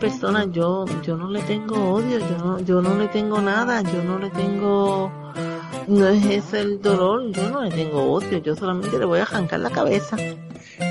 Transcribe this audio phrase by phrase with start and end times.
[0.00, 2.96] si es de tal persona, yo, yo no le tengo odio, yo no, yo no
[2.96, 5.12] le tengo nada, yo no le tengo,
[5.86, 9.22] no es ese el dolor, yo no le tengo odio, yo solamente le voy a
[9.22, 10.16] arrancar la cabeza.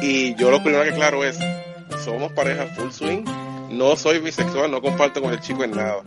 [0.01, 1.37] Y yo lo primero que claro es,
[2.03, 3.23] somos pareja full swing,
[3.71, 5.97] no soy bisexual, no comparto con el chico en nada.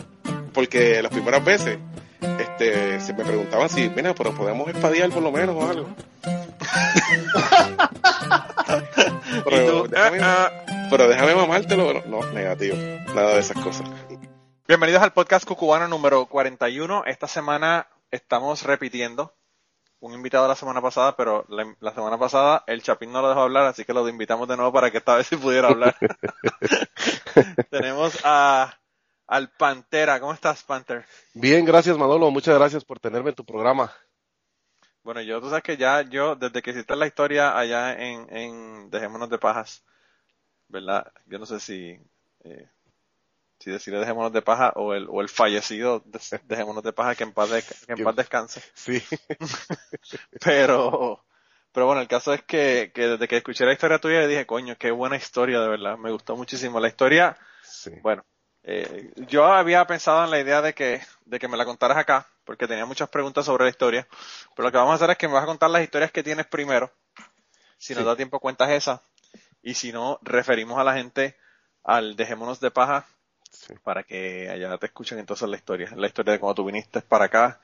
[0.52, 1.78] Porque las primeras veces,
[2.20, 5.88] este, se me preguntaban si, mira, pero podemos espadear por lo menos o algo.
[9.44, 9.86] pero,
[10.90, 12.02] pero déjame mamártelo.
[12.06, 12.76] No, negativo.
[13.14, 13.88] Nada de esas cosas.
[14.66, 17.04] Bienvenidos al podcast cucubano número 41.
[17.06, 19.34] Esta semana estamos repitiendo
[20.00, 23.42] un invitado la semana pasada, pero la, la, semana pasada el Chapín no lo dejó
[23.42, 25.96] hablar, así que lo invitamos de nuevo para que esta vez sí pudiera hablar.
[27.70, 28.78] Tenemos a
[29.26, 30.20] al Pantera.
[30.20, 31.04] ¿Cómo estás, Panther?
[31.34, 32.30] Bien, gracias, Manolo.
[32.30, 33.92] Muchas gracias por tenerme en tu programa.
[35.02, 38.90] Bueno, yo, tú sabes que ya, yo, desde que hiciste la historia allá en, en
[38.90, 39.84] Dejémonos de Pajas,
[40.68, 41.10] ¿verdad?
[41.26, 41.98] Yo no sé si,
[42.44, 42.68] eh,
[43.58, 47.24] si decirle Dejémonos de Paja o el, o el fallecido de, Dejémonos de Paja que
[47.24, 48.62] en paz, de, que en paz descanse.
[48.74, 49.02] Sí.
[50.44, 51.24] pero,
[51.72, 54.76] pero bueno, el caso es que, que desde que escuché la historia tuya dije, coño,
[54.78, 55.96] qué buena historia, de verdad.
[55.98, 56.80] Me gustó muchísimo.
[56.80, 57.90] La historia, Sí.
[58.02, 58.24] bueno,
[58.62, 62.26] eh, yo había pensado en la idea de que, de que me la contaras acá,
[62.44, 64.06] porque tenía muchas preguntas sobre la historia,
[64.56, 66.22] pero lo que vamos a hacer es que me vas a contar las historias que
[66.22, 66.90] tienes primero.
[67.76, 68.06] Si nos Sí.
[68.06, 69.00] da tiempo, cuentas esa.
[69.68, 71.36] Y si no, referimos a la gente
[71.84, 73.04] al Dejémonos de Paja
[73.50, 73.74] Sí.
[73.84, 75.90] para que allá te escuchen entonces la historia.
[75.94, 77.60] La historia de cómo tú viniste para acá,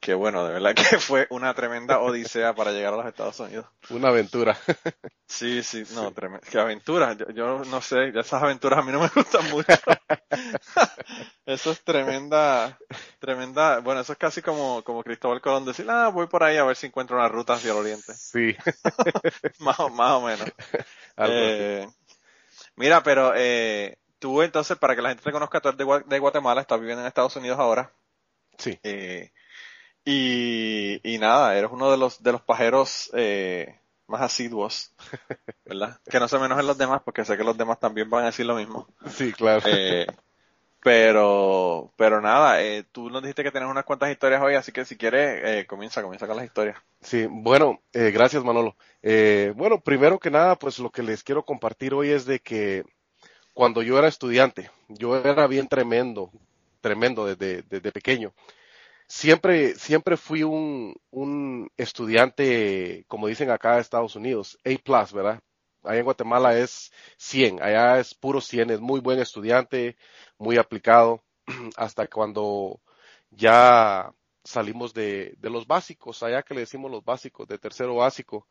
[0.00, 3.66] que bueno, de verdad que fue una tremenda odisea para llegar a los Estados Unidos.
[3.90, 4.56] Una aventura.
[5.30, 6.46] Sí, sí, no, tremendo.
[6.50, 7.14] Qué aventuras.
[7.18, 9.74] Yo, yo no sé, esas aventuras a mí no me gustan mucho.
[11.44, 12.78] eso es tremenda,
[13.18, 13.80] tremenda.
[13.80, 16.76] Bueno, eso es casi como, como Cristóbal Colón decir, ah, voy por ahí a ver
[16.76, 18.14] si encuentro una ruta hacia el oriente.
[18.14, 18.56] Sí.
[19.58, 20.50] más, o- más o menos.
[21.18, 21.86] Eh,
[22.76, 26.62] mira, pero eh, tú entonces, para que la gente te conozca, tú eres de Guatemala,
[26.62, 27.92] estás viviendo en Estados Unidos ahora.
[28.56, 28.78] Sí.
[28.82, 29.30] Eh,
[30.10, 34.94] y, y nada, eres uno de los, de los pajeros eh, más asiduos,
[35.66, 36.00] ¿verdad?
[36.08, 38.26] Que no se me enojen los demás, porque sé que los demás también van a
[38.28, 38.88] decir lo mismo.
[39.10, 39.62] Sí, claro.
[39.66, 40.06] Eh,
[40.82, 44.86] pero, pero nada, eh, tú nos dijiste que tienes unas cuantas historias hoy, así que
[44.86, 46.78] si quieres, eh, comienza, comienza con las historias.
[47.02, 48.76] Sí, bueno, eh, gracias Manolo.
[49.02, 52.84] Eh, bueno, primero que nada, pues lo que les quiero compartir hoy es de que
[53.52, 56.30] cuando yo era estudiante, yo era bien tremendo,
[56.80, 58.32] tremendo desde, desde pequeño.
[59.08, 65.40] Siempre, siempre fui un, un estudiante, como dicen acá en Estados Unidos, A+, ¿verdad?
[65.82, 69.96] Allá en Guatemala es 100, allá es puro 100, es muy buen estudiante,
[70.38, 71.24] muy aplicado,
[71.76, 72.80] hasta cuando
[73.30, 74.12] ya
[74.44, 78.46] salimos de, de los básicos, allá que le decimos los básicos, de tercero básico.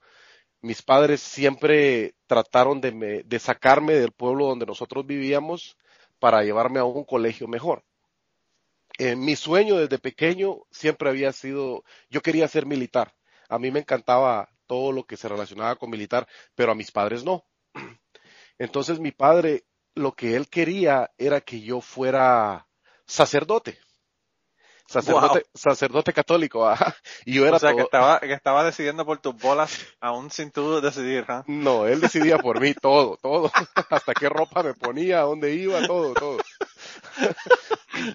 [0.61, 5.77] Mis padres siempre trataron de, de sacarme del pueblo donde nosotros vivíamos
[6.19, 7.83] para llevarme a un colegio mejor.
[8.97, 13.13] Eh, mi sueño desde pequeño siempre había sido, yo quería ser militar.
[13.47, 17.23] A mí me encantaba todo lo que se relacionaba con militar, pero a mis padres
[17.23, 17.45] no.
[18.57, 22.67] Entonces mi padre, lo que él quería era que yo fuera
[23.05, 23.79] sacerdote.
[24.87, 26.95] Sacerdote, sacerdote católico, ajá.
[27.25, 30.49] Y yo era o sea, que estaba, que estaba decidiendo por tus bolas, aún sin
[30.49, 31.43] tú decidir, ¿ah?
[31.45, 33.51] No, él decidía por mí todo, todo.
[33.89, 36.37] Hasta qué ropa me ponía, a dónde iba, todo, todo.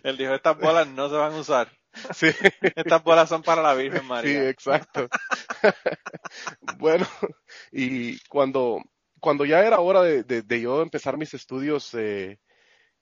[0.03, 1.69] Él dijo, estas bolas no se van a usar.
[2.15, 2.29] Sí,
[2.75, 4.49] Estas bolas son para la Virgen sí, María.
[4.49, 5.09] exacto.
[6.61, 7.07] Bueno,
[7.73, 8.83] y cuando,
[9.21, 12.39] cuando ya era hora de, de- de yo empezar mis estudios, eh,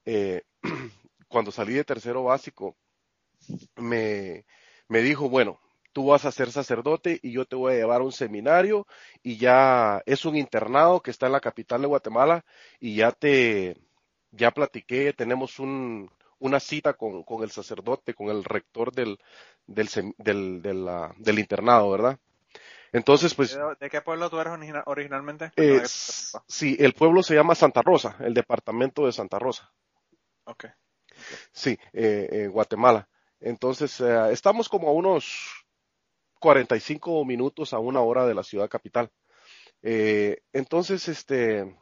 [0.06, 0.43] eh,
[1.29, 2.77] cuando salí de tercero básico,
[3.76, 4.44] me,
[4.88, 5.61] me dijo, bueno,
[5.93, 8.87] tú vas a ser sacerdote y yo te voy a llevar a un seminario
[9.23, 12.44] y ya es un internado que está en la capital de Guatemala
[12.81, 13.76] y ya te,
[14.31, 19.19] ya platiqué, tenemos un, una cita con, con el sacerdote, con el rector del,
[19.66, 20.87] del, sem- del, del,
[21.19, 22.19] del internado, ¿verdad?
[22.92, 25.52] Entonces, pues, ¿De, qué pueblo tú eres origina- originalmente?
[25.56, 25.82] eh,
[26.46, 29.72] sí, el pueblo se llama Santa Rosa, el departamento de Santa Rosa.
[30.44, 30.66] Ok.
[31.52, 33.08] Sí, eh, eh, Guatemala.
[33.40, 35.64] Entonces, eh, estamos como a unos
[36.40, 39.10] 45 minutos a una hora de la ciudad capital.
[39.82, 41.76] Eh, entonces, este,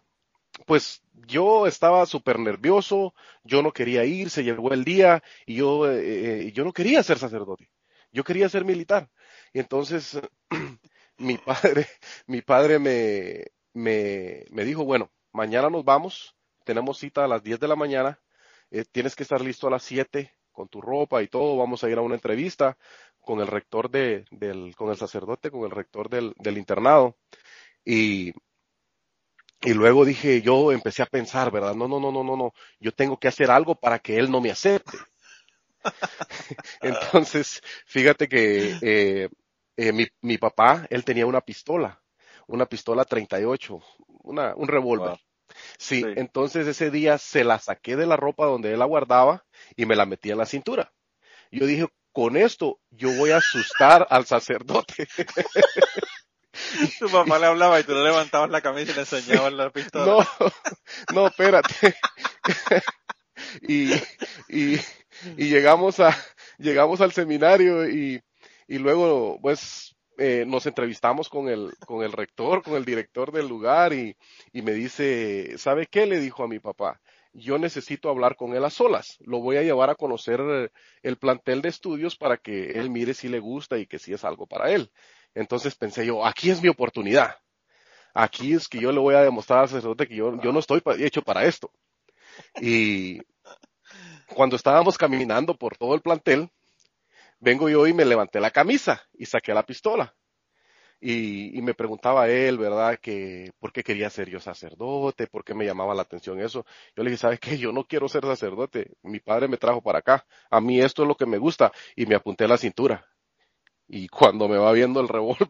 [0.67, 3.15] pues yo estaba súper nervioso,
[3.45, 7.03] yo no quería ir, se llegó el día y yo, eh, eh, yo no quería
[7.03, 7.71] ser sacerdote,
[8.13, 9.11] yo quería ser militar.
[9.53, 10.21] Y entonces,
[11.19, 11.87] mi padre,
[12.27, 17.61] mi padre me, me, me dijo, bueno, mañana nos vamos, tenemos cita a las 10
[17.61, 18.21] de la mañana,
[18.71, 21.91] eh, tienes que estar listo a las 7 con tu ropa y todo, vamos a
[21.91, 22.77] ir a una entrevista
[23.21, 27.17] con el rector de, del, con el sacerdote, con el rector del, del internado.
[27.85, 28.33] Y,
[29.63, 31.75] Y luego dije, yo empecé a pensar, ¿verdad?
[31.75, 34.41] No, no, no, no, no, no, yo tengo que hacer algo para que él no
[34.41, 34.97] me acepte.
[36.81, 39.29] Entonces, fíjate que eh,
[39.77, 42.01] eh, mi, mi, papá, él tenía una pistola,
[42.47, 43.81] una pistola 38,
[44.25, 45.19] una, un revólver.
[45.79, 49.47] Sí, sí, entonces ese día se la saqué de la ropa donde él la guardaba
[49.77, 50.93] y me la metí en la cintura.
[51.51, 55.09] Yo dije, con esto yo voy a asustar al sacerdote.
[56.99, 60.07] Tu papá le hablaba y tú le levantabas la camisa y le enseñabas la pistola.
[60.07, 60.51] No,
[61.15, 61.95] no, espérate.
[63.63, 63.93] y,
[64.49, 64.77] y,
[65.37, 66.17] y llegamos a,
[66.59, 68.21] llegamos al seminario y,
[68.67, 73.49] y luego, pues, eh, nos entrevistamos con el, con el rector, con el director del
[73.49, 74.17] lugar y,
[74.53, 76.07] y me dice, ¿sabe qué?
[76.07, 77.01] Le dijo a mi papá,
[77.33, 79.17] yo necesito hablar con él a solas.
[79.21, 80.71] Lo voy a llevar a conocer
[81.03, 84.25] el plantel de estudios para que él mire si le gusta y que si es
[84.25, 84.91] algo para él.
[85.39, 87.37] Entonces pensé yo, aquí es mi oportunidad.
[88.13, 90.83] Aquí es que yo le voy a demostrar al sacerdote que yo, yo no estoy
[90.99, 91.71] hecho para esto.
[92.61, 93.21] Y
[94.35, 96.51] cuando estábamos caminando por todo el plantel,
[97.39, 100.13] vengo yo y me levanté la camisa y saqué la pistola.
[101.01, 102.99] Y, y, me preguntaba él, ¿verdad?
[103.01, 106.67] Que por qué quería ser yo sacerdote, por qué me llamaba la atención eso.
[106.97, 107.57] Yo le dije, ¿sabes qué?
[107.57, 108.97] Yo no quiero ser sacerdote.
[109.03, 110.27] Mi padre me trajo para acá.
[110.51, 111.71] A mí esto es lo que me gusta.
[111.95, 113.07] Y me apunté la cintura.
[113.89, 115.49] Y cuando me va viendo el revólver,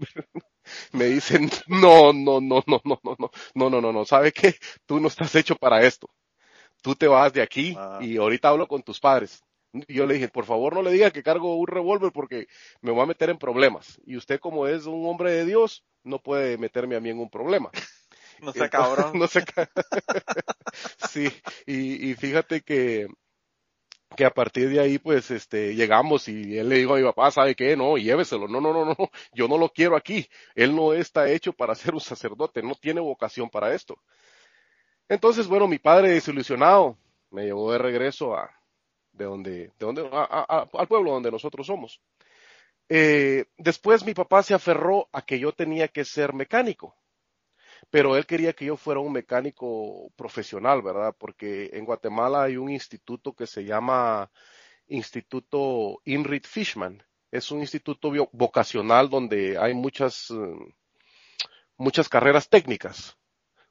[0.92, 4.54] me dicen, no, no, no, no, no, no, no, no, no, no, no, ¿sabe qué?
[4.86, 6.08] Tú no estás hecho para esto.
[6.82, 7.98] Tú te vas de aquí Ah.
[8.00, 9.42] y ahorita hablo con tus padres.
[9.72, 12.46] Y yo le dije, por favor no le diga que cargo un revólver porque
[12.80, 14.00] me voy a meter en problemas.
[14.06, 17.30] Y usted como es un hombre de Dios, no puede meterme a mí en un
[17.30, 17.70] problema.
[18.40, 19.18] No sé, cabrón.
[19.18, 19.44] no sé.
[19.44, 19.68] ca-
[21.10, 21.28] sí,
[21.66, 23.08] y, y fíjate que,
[24.16, 27.30] que a partir de ahí, pues, este, llegamos y él le dijo a mi papá,
[27.30, 27.76] ¿sabe qué?
[27.76, 28.48] No, lléveselo.
[28.48, 28.96] No, no, no, no,
[29.32, 30.26] yo no lo quiero aquí.
[30.54, 33.96] Él no está hecho para ser un sacerdote, no tiene vocación para esto.
[35.08, 36.98] Entonces, bueno, mi padre desilusionado
[37.30, 38.50] me llevó de regreso a,
[39.12, 42.00] de donde, de donde, a- al pueblo donde nosotros somos.
[42.88, 46.94] Eh, después mi papá se aferró a que yo tenía que ser mecánico
[47.90, 51.14] pero él quería que yo fuera un mecánico profesional, ¿verdad?
[51.18, 54.30] Porque en Guatemala hay un instituto que se llama
[54.88, 57.02] Instituto Inrit Fishman.
[57.32, 60.74] Es un instituto vocacional donde hay muchas, eh,
[61.76, 63.16] muchas carreras técnicas,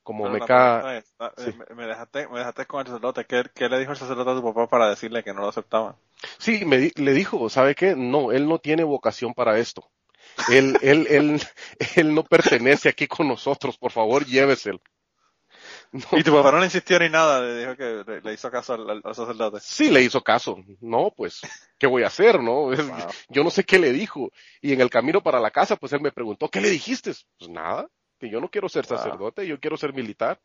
[0.04, 0.90] como Pero meca...
[0.98, 1.52] es, ah, sí.
[1.70, 3.26] eh, me, dejaste, me dejaste con el sacerdote.
[3.26, 5.96] ¿Qué, ¿Qué le dijo el sacerdote a tu papá para decirle que no lo aceptaban?
[6.40, 7.96] Sí, me di- le dijo, ¿sabe qué?
[7.96, 9.92] No, él no tiene vocación para esto.
[10.50, 11.42] Él, él, él,
[11.96, 14.80] él no pertenece aquí con nosotros, por favor, lléveselo.
[15.92, 16.20] No.
[16.20, 18.74] Y tu papá no le insistió ni nada, le dijo que le, le hizo caso
[18.74, 19.60] al, sacerdote.
[19.62, 20.58] Sí, le hizo caso.
[20.82, 21.42] No, pues,
[21.78, 22.66] ¿qué voy a hacer, no?
[22.66, 22.76] Wow.
[23.30, 24.32] Yo no sé qué le dijo.
[24.62, 27.14] Y en el camino para la casa, pues él me preguntó, ¿qué le dijiste?
[27.40, 27.88] Pues nada,
[28.20, 28.98] que yo no quiero ser Wow.
[28.98, 30.40] sacerdote, yo quiero ser militar.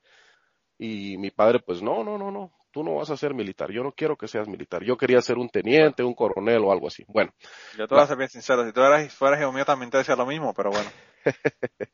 [0.79, 3.83] Y mi padre, pues, no, no, no, no, tú no vas a ser militar, yo
[3.83, 4.83] no quiero que seas militar.
[4.83, 7.05] Yo quería ser un teniente, un coronel o algo así.
[7.07, 7.33] Bueno,
[7.77, 10.27] Yo te voy a ser bien sincero, si tú eras, fueras también te decía lo
[10.27, 10.91] mismo, pero bueno.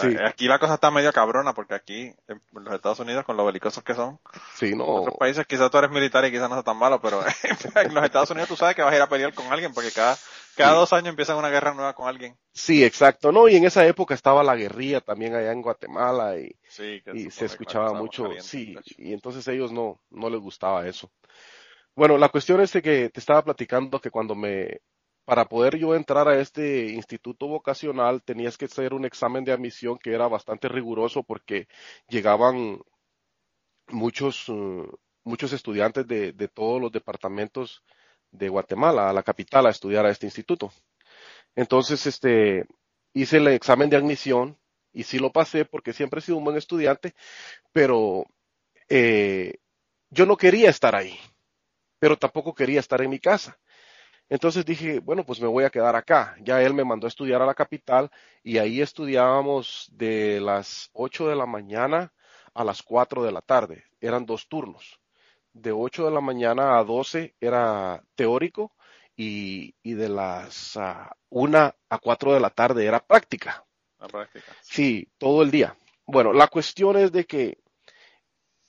[0.00, 0.16] Sí.
[0.24, 3.82] Aquí la cosa está medio cabrona porque aquí en los Estados Unidos con lo belicosos
[3.84, 4.18] que son,
[4.54, 7.20] sí, en otros países quizás tú eres militar y quizás no sea tan malo, pero
[7.76, 9.90] en los Estados Unidos tú sabes que vas a ir a pelear con alguien porque
[9.92, 10.16] cada,
[10.56, 10.78] cada Sí.
[10.78, 12.36] dos años empiezan una guerra nueva con alguien.
[12.52, 16.56] sí, exacto, no, y en esa época estaba la guerrilla también allá en Guatemala y,
[16.68, 20.40] Sí, que y eso se escuchaba mucho, caliente, sí, y entonces ellos no, no les
[20.40, 21.10] gustaba eso.
[21.94, 24.80] Bueno, la cuestión es de que te estaba platicando que cuando me,
[25.26, 29.98] para poder yo entrar a este instituto vocacional tenías que hacer un examen de admisión
[29.98, 31.68] que era bastante riguroso porque
[32.08, 32.80] llegaban
[33.88, 34.88] muchos, eh,
[35.24, 37.82] muchos estudiantes de, de todos los departamentos
[38.30, 40.72] de Guatemala a la capital a estudiar a este instituto.
[41.56, 42.66] Entonces, este,
[43.14, 44.56] hice el examen de admisión
[44.92, 47.14] y sí lo pasé porque siempre he sido un buen estudiante,
[47.72, 48.26] pero
[48.88, 49.54] eh,
[50.10, 51.18] yo no quería estar ahí,
[51.98, 53.58] pero tampoco quería estar en mi casa.
[54.28, 56.36] Entonces dije, bueno, pues me voy a quedar acá.
[56.42, 58.10] Ya él me mandó a estudiar a la capital
[58.42, 62.12] y ahí estudiábamos de las 8 de la mañana
[62.52, 63.84] a las 4 de la tarde.
[64.00, 64.98] Eran dos turnos.
[65.52, 68.72] De 8 de la mañana a 12 era teórico
[69.16, 73.64] y, y de las uh, 1 a 4 de la tarde era práctica.
[73.98, 74.52] La práctica.
[74.60, 75.76] Sí, todo el día.
[76.04, 77.58] Bueno, la cuestión es de que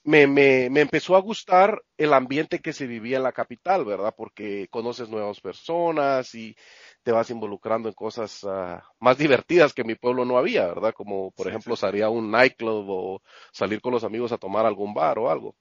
[0.08, 4.14] me, me, me, empezó a gustar el ambiente que se vivía en la capital, ¿verdad?
[4.16, 6.56] Porque conoces nuevas personas y
[7.04, 10.94] te vas involucrando en cosas uh, más divertidas que en mi pueblo no había, ¿verdad?
[10.94, 11.82] Como, por sí, ejemplo, sí.
[11.82, 13.22] salir a un nightclub o
[13.52, 15.58] salir con los amigos a tomar algún bar o algo.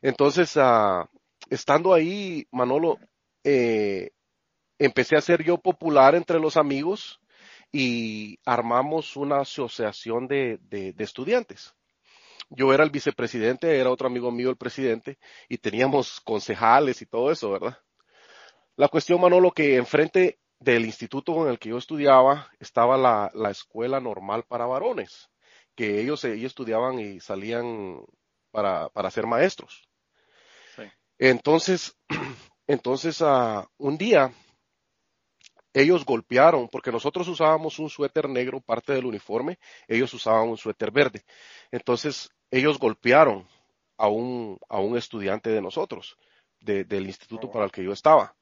[0.00, 1.06] Entonces, uh,
[1.50, 2.98] estando ahí, Manolo,
[3.44, 4.10] eh,
[4.76, 7.20] empecé a ser yo popular entre los amigos
[7.70, 11.76] y armamos una asociación de, de, de estudiantes.
[12.54, 15.18] Yo era el vicepresidente, era otro amigo mío el presidente,
[15.48, 17.78] y teníamos concejales y todo eso, ¿verdad?
[18.76, 23.50] La cuestión, Manolo, que enfrente del instituto en el que yo estudiaba estaba la, la
[23.50, 25.30] escuela normal para varones,
[25.74, 28.04] que ellos, ellos estudiaban y salían
[28.50, 29.88] para, para ser maestros.
[30.76, 30.82] Sí.
[31.18, 31.96] Entonces,
[32.66, 34.32] entonces uh, un día
[35.74, 40.90] ellos golpearon, porque nosotros usábamos un suéter negro, parte del uniforme, ellos usaban un suéter
[40.90, 41.24] verde.
[41.70, 43.48] Entonces, ellos golpearon
[43.96, 46.16] a un, a un estudiante de nosotros,
[46.60, 48.36] de, del instituto para el que yo estaba.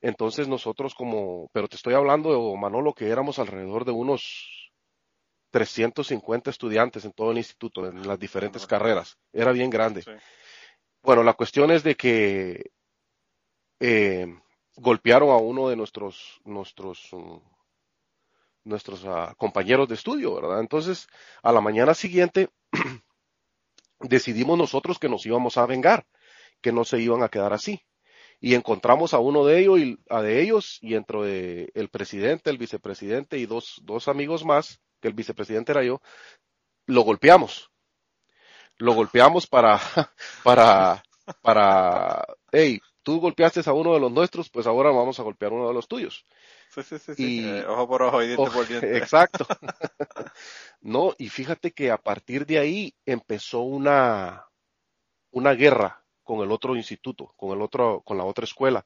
[0.00, 4.72] Entonces nosotros como, pero te estoy hablando, Manolo, que éramos alrededor de unos
[5.50, 9.16] 350 estudiantes en todo el instituto, en las diferentes carreras.
[9.32, 10.02] Era bien grande.
[10.02, 10.10] Sí.
[11.02, 12.72] Bueno, la cuestión es de que
[13.80, 14.26] eh,
[14.76, 17.40] golpearon a uno de nuestros, nuestros, um,
[18.64, 20.60] nuestros uh, compañeros de estudio, ¿verdad?
[20.60, 21.06] Entonces,
[21.42, 22.50] a la mañana siguiente,
[24.00, 26.06] decidimos nosotros que nos íbamos a vengar,
[26.60, 27.82] que no se iban a quedar así.
[28.40, 32.50] Y encontramos a uno de ellos y a de ellos, y dentro de el presidente,
[32.50, 36.00] el vicepresidente y dos, dos amigos más, que el vicepresidente era yo,
[36.86, 37.70] lo golpeamos.
[38.78, 39.80] Lo golpeamos para,
[40.44, 41.02] para,
[41.40, 45.54] para, hey, tú golpeaste a uno de los nuestros, pues ahora vamos a golpear a
[45.54, 46.26] uno de los tuyos.
[46.76, 47.22] Sí, sí, sí, sí.
[47.22, 48.96] Y- ojo por ojo y diente Oh, por diente.
[48.98, 49.46] Exacto.
[50.82, 54.46] no, y fíjate que a partir de ahí empezó una,
[55.30, 58.84] una guerra con el otro instituto, con el otro, con la otra escuela,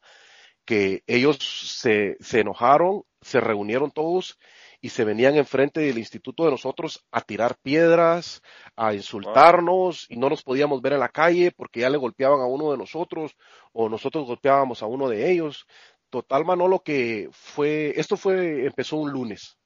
[0.65, 4.39] que ellos se, se enojaron, se reunieron todos
[4.81, 8.43] y se venían enfrente del instituto de nosotros a tirar piedras,
[8.77, 12.47] a insultarnos y no nos podíamos ver en la calle porque ya le golpeaban a
[12.47, 13.37] uno de nosotros
[13.73, 15.67] o nosotros golpeábamos a uno de ellos.
[16.11, 19.57] Total, Manolo, que fue, esto fue, empezó un lunes.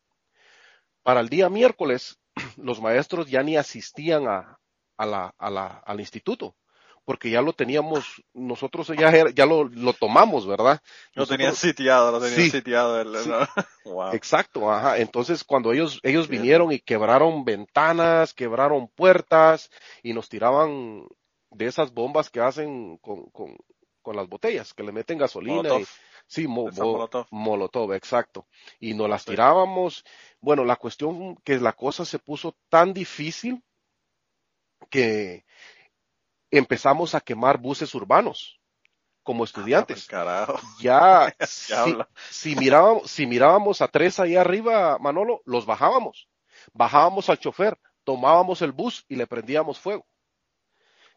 [1.03, 2.19] Para el día miércoles,
[2.57, 4.59] los maestros ya ni asistían a,
[4.97, 6.55] a la, a la, al instituto,
[7.05, 10.81] porque ya lo teníamos, nosotros ya, era- ya lo, lo tomamos, ¿verdad?
[11.15, 12.51] Lo tenían sitiado, lo tenían Sí.
[12.51, 13.01] sitiado.
[13.01, 13.29] el- Sí.
[13.29, 13.39] ¿no?
[13.87, 14.15] Wow.
[14.15, 14.97] Exacto, ajá.
[14.97, 19.69] Entonces, cuando ellos, ellos vinieron y quebraron ventanas, quebraron puertas
[20.03, 21.07] y nos tiraban
[21.51, 23.55] de esas bombas que hacen con, con,
[24.01, 25.83] con las botellas, que le meten gasolina Molotov.
[25.83, 25.87] y,
[26.27, 27.27] sí, mo- Molotov.
[27.31, 28.47] Molotov, exacto.
[28.81, 29.31] Y nos las Sí.
[29.31, 30.05] tirábamos.
[30.41, 33.63] Bueno, la cuestión que la cosa se puso tan difícil
[34.91, 35.45] que
[36.51, 38.61] empezamos a quemar buses urbanos
[39.23, 40.07] como estudiantes.
[40.07, 40.61] Carajo.
[40.81, 42.09] Ya, si, Diablo.
[42.31, 46.29] si mirábamos, si mirábamos a tres ahí arriba, Manolo, los bajábamos.
[46.73, 50.07] Bajábamos al chofer, tomábamos el bus y le prendíamos fuego.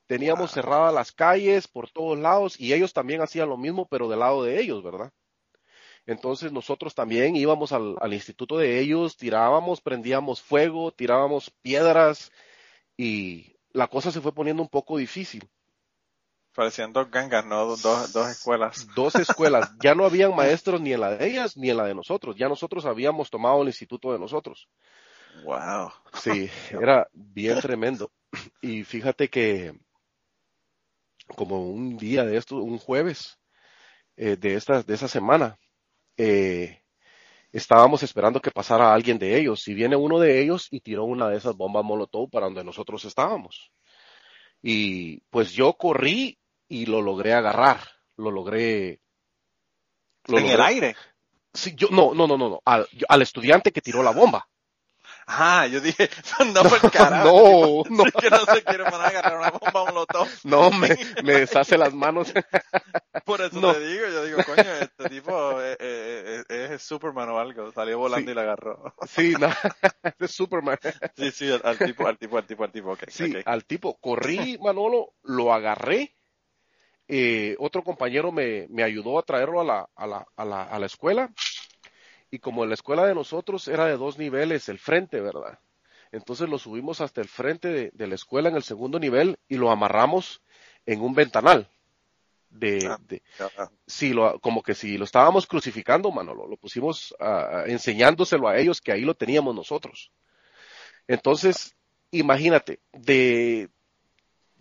[0.07, 0.53] Teníamos Wow.
[0.53, 4.43] cerradas las calles por todos lados y ellos también hacían lo mismo, pero del lado
[4.43, 5.11] de ellos, ¿verdad?
[6.05, 12.31] Entonces nosotros también íbamos al, al instituto de ellos, tirábamos, prendíamos fuego, tirábamos piedras
[12.97, 15.47] y la cosa se fue poniendo un poco difícil.
[16.55, 17.75] Parecían dos gangas, ¿no?
[17.77, 18.87] Dos, dos escuelas.
[18.95, 21.95] Dos escuelas, ya no habían maestros ni en la de ellas ni en la de
[21.95, 24.69] nosotros, ya nosotros habíamos tomado el instituto de nosotros.
[25.43, 25.91] Wow.
[26.13, 28.11] Sí, era bien tremendo.
[28.61, 29.73] Y fíjate que
[31.35, 33.39] como un día de esto, un jueves
[34.17, 35.57] eh, de esta, de esa semana,
[36.17, 36.81] eh,
[37.51, 41.29] estábamos esperando que pasara alguien de ellos y viene uno de ellos y tiró una
[41.29, 43.71] de esas bombas molotov para donde nosotros estábamos.
[44.61, 47.79] Y pues yo corrí y lo logré agarrar,
[48.17, 49.01] lo logré.
[50.27, 50.95] lo en el aire.
[51.53, 54.47] Sí, yo, no, no, no, no, no, al, yo- al estudiante que tiró la bomba.
[55.29, 56.09] Ah, yo dije,
[56.53, 57.83] no, por el carajo.
[57.89, 58.03] No, no.
[58.05, 60.27] Sí que no se quiere mandar a agarrar una bomba molotov.
[60.45, 62.31] No, me, me deshace las manos.
[63.25, 63.73] Por eso No.
[63.73, 67.71] te digo, yo digo, coño, este tipo eh, eh, eh, es Superman o algo.
[67.73, 68.31] Salió volando Sí.
[68.31, 68.95] y la agarró.
[69.07, 69.49] Sí, no,
[70.19, 70.77] es Superman.
[71.17, 73.03] Sí, sí, al, al tipo, al tipo, al tipo, al tipo, ok.
[73.09, 76.13] Sí, al tipo, corrí, Manolo, lo agarré.
[77.09, 80.79] eh, otro compañero me, me ayudó a traerlo a la, a, la, a, la, a
[80.79, 81.29] la escuela.
[82.29, 85.59] Y como la escuela de nosotros era de dos niveles, el frente, ¿verdad?
[86.11, 89.55] Entonces lo subimos hasta el frente de, de la escuela en el segundo nivel y
[89.57, 90.41] lo amarramos
[90.85, 91.69] en un ventanal.
[92.49, 92.97] De, Ah.
[93.01, 98.47] de- Ah, sí, lo, como que si lo estábamos crucificando, Manolo, lo pusimos ah, enseñándoselo
[98.47, 100.11] a ellos que ahí lo teníamos nosotros.
[101.07, 101.75] Entonces,
[102.11, 103.69] imagínate, de,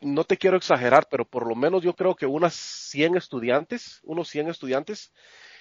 [0.00, 4.28] no te quiero exagerar, pero por lo menos yo creo que unas 100 estudiantes, unos
[4.28, 5.12] 100 estudiantes,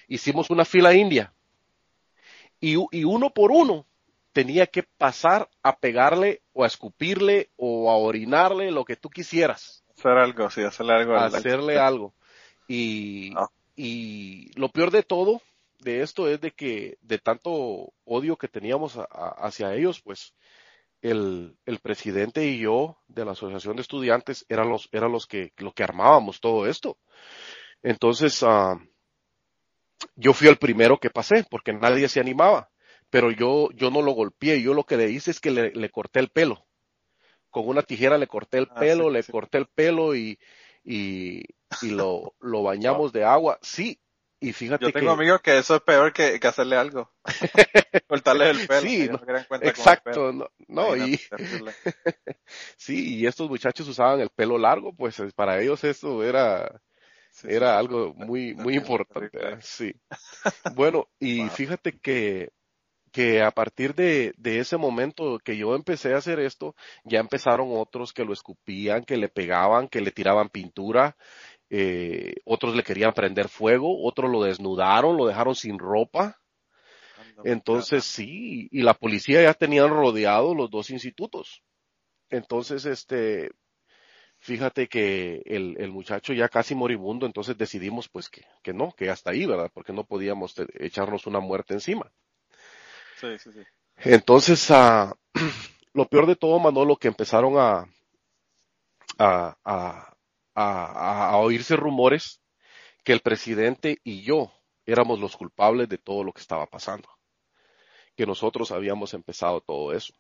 [0.08, 1.34] hicimos una fila india.
[2.60, 3.86] Y, uno por uno
[4.32, 9.84] tenía que pasar a pegarle o a escupirle o a orinarle lo que tú quisieras
[9.98, 11.14] Hacer algo, sí, hacerle algo.
[11.14, 12.14] al- al- hacerle algo.
[12.68, 13.48] Y, Ah.
[13.76, 15.42] y lo peor de todo,
[15.80, 20.34] de esto es de que de tanto odio que teníamos hacia ellos, pues
[21.02, 25.54] el, el, presidente y yo de la asociación de estudiantes eran los, eran los que,
[25.58, 26.98] lo que armábamos todo esto.
[27.84, 28.80] Entonces, uh,
[30.16, 32.70] yo fui el primero que pasé porque nadie se animaba,
[33.10, 35.90] pero yo, yo no lo golpeé, yo lo que le hice es que le, le
[35.90, 36.66] corté el pelo.
[37.50, 40.40] Con una tijera le corté el ah, pelo, le corté el pelo y,
[40.84, 41.44] y,
[41.82, 43.58] y lo, lo bañamos de agua.
[43.62, 44.00] Sí,
[44.40, 47.12] y fíjate Yo tengo amigos que eso es peor que, que hacerle algo.
[48.08, 48.82] Cortarle el pelo.
[48.82, 49.20] Sí, no,
[49.62, 50.34] exacto.
[50.34, 51.20] No, no y...
[52.78, 56.82] sí, y estos muchachos usaban el pelo largo, pues para ellos eso era,
[57.44, 59.62] era algo muy, muy importante.
[59.62, 59.94] Sí.
[60.74, 62.52] Bueno, y fíjate que,
[63.12, 67.70] que a partir de, de ese momento que yo empecé a hacer esto, ya empezaron
[67.72, 71.16] otros que lo escupían, que le pegaban, que le tiraban pintura,
[71.70, 76.40] eh, otros le querían prender fuego, otros lo desnudaron, lo dejaron sin ropa.
[77.44, 81.64] Entonces sí, y la policía ya tenían rodeado los dos institutos.
[82.30, 83.52] Entonces, este,
[84.46, 89.10] fíjate que el, el muchacho ya casi moribundo, entonces decidimos pues que, que no, que
[89.10, 89.72] hasta ahí, ¿verdad?
[89.74, 92.12] Porque no podíamos echarnos una muerte encima.
[93.20, 93.64] Sí, sí, sí.
[93.98, 95.16] Entonces, uh,
[95.94, 97.88] lo peor de todo, Manolo, que empezaron a,
[99.18, 100.16] a, a,
[100.54, 102.40] a, oírse rumores
[103.04, 104.52] que el presidente y yo
[104.86, 107.10] éramos los culpables de todo lo que estaba pasando,
[108.16, 110.14] que nosotros habíamos empezado todo eso.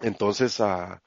[0.00, 0.98] Entonces, uh,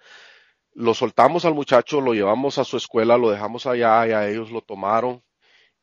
[0.75, 4.51] lo soltamos al muchacho, lo llevamos a su escuela, lo dejamos allá, y a ellos
[4.51, 5.23] lo tomaron,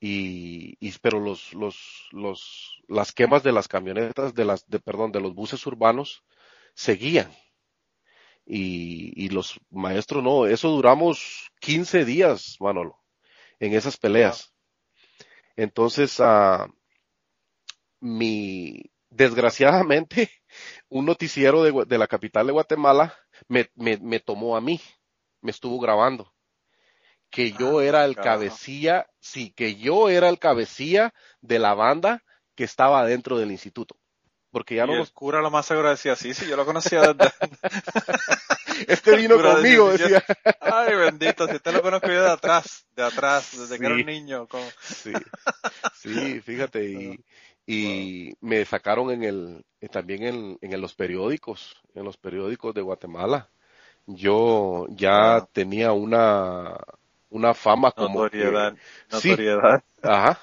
[0.01, 5.13] y, y pero los, los, los, las quemas de las camionetas, de las, de, perdón,
[5.13, 6.25] de los buses urbanos,
[6.75, 7.31] seguían
[8.47, 12.99] y, y los maestros no, eso duramos 15 días, Manolo,
[13.61, 14.53] en esas peleas.
[15.57, 16.67] Entonces, uh,
[18.01, 20.31] mi, desgraciadamente,
[20.91, 23.15] un noticiero de, de la capital de Guatemala
[23.49, 24.81] me, me, me, tomó a mí,
[25.41, 26.35] me estuvo grabando,
[27.31, 32.23] que yo ah, era el cabecilla, sí, que yo era el cabecilla de la banda
[32.55, 33.97] que estaba dentro del instituto.
[34.51, 37.33] Porque ya no los cura lo más seguro decía sí sí yo lo conocía desde...
[38.89, 40.25] este vino conmigo decía.
[40.61, 44.05] ay bendito si usted lo conozco yo de atrás de atrás desde que era un
[44.05, 44.49] niño
[44.83, 45.13] sí.
[45.95, 47.25] Sí fíjate y
[47.73, 53.49] y me sacaron en el también en, en los periódicos en los periódicos de Guatemala.
[54.07, 56.77] Yo ya tenía una
[57.29, 58.75] una fama como notoriedad
[59.11, 59.85] notoriedad.
[60.03, 60.41] Ajá.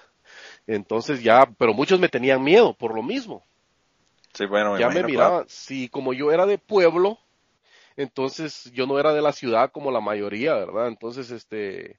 [0.68, 3.44] Entonces ya pero muchos me tenían miedo por lo mismo.
[4.46, 7.18] Bueno, ya me miraban, si como yo era de pueblo,
[7.96, 10.88] entonces yo no era de la ciudad como la mayoría, ¿verdad?
[10.88, 11.98] Entonces, este,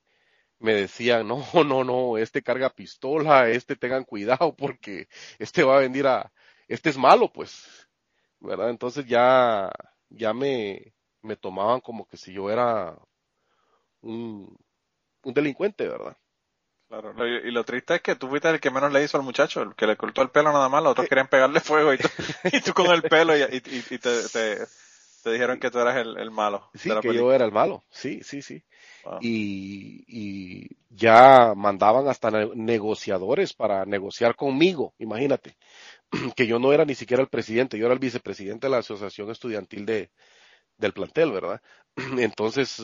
[0.58, 5.80] me decían, no, no, no, este carga pistola, este tengan cuidado porque este va a
[5.80, 6.32] venir a,
[6.66, 7.88] este es malo, pues,
[8.40, 8.70] ¿verdad?
[8.70, 9.70] Entonces ya,
[10.08, 12.96] ya me, me tomaban como que si yo era
[14.00, 14.56] un,
[15.22, 16.16] un delincuente, ¿verdad?
[16.88, 19.60] Claro, y lo triste es que tú fuiste el que menos le hizo al muchacho,
[19.60, 22.08] el que le cortó el pelo nada más, los otros querían pegarle fuego y tú,
[22.50, 24.56] y tú con el pelo y, y, y te, te,
[25.22, 26.70] te, dijeron que tú eras el, el malo.
[26.72, 28.64] Sí, que yo era el malo, sí, sí, sí.
[29.20, 35.56] Y, y ya mandaban hasta negociadores para negociar conmigo, imagínate,
[36.36, 39.30] que yo no era ni siquiera el presidente, yo era el vicepresidente de la Asociación
[39.30, 40.10] Estudiantil de,
[40.76, 41.60] del plantel, ¿verdad?
[42.18, 42.82] Entonces,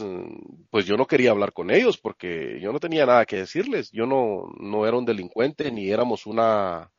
[0.71, 3.91] pues yo no quería hablar con ellos porque yo no tenía nada que decirles.
[3.91, 6.91] Yo no, no era un delincuente ni éramos una,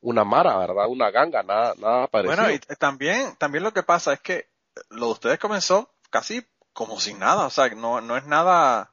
[0.00, 0.88] una mara, ¿verdad?
[0.88, 2.42] Una ganga, nada, nada parecido.
[2.42, 4.48] Bueno, y también, también lo que pasa es que
[4.90, 6.42] lo de ustedes comenzó casi
[6.72, 8.92] como sin nada, o sea, no, no es nada,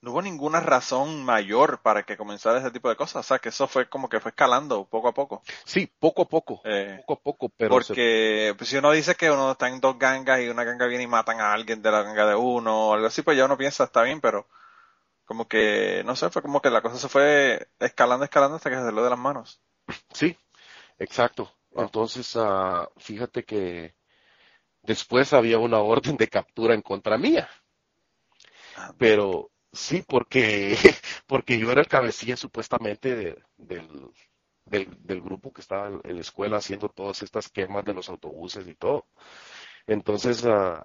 [0.00, 3.24] no hubo ninguna razón mayor para que comenzara ese tipo de cosas.
[3.24, 5.42] O sea, que eso fue como que fue escalando poco a poco.
[5.64, 6.60] Sí, poco a poco.
[6.64, 7.70] Eh, poco a poco, pero.
[7.70, 11.04] Porque pues, si uno dice que uno está en dos gangas y una ganga viene
[11.04, 13.56] y matan a alguien de la ganga de uno o algo así, pues ya uno
[13.56, 14.46] piensa, está bien, pero
[15.24, 18.76] como que, no sé, fue como que la cosa se fue escalando, escalando hasta que
[18.76, 19.60] se salió de las manos.
[20.12, 20.36] Sí,
[20.98, 21.52] exacto.
[21.74, 23.94] Entonces, uh, fíjate que
[24.86, 27.48] después había una orden de captura en contra mía.
[28.76, 30.74] Ah, pero Sí, porque,
[31.26, 33.14] porque yo era el cabecilla supuestamente
[33.58, 34.10] del,
[34.64, 38.74] del, grupo que estaba en, la escuela haciendo todas estas quemas de los autobuses y
[38.74, 39.06] todo.
[39.86, 40.80] Entonces, uh,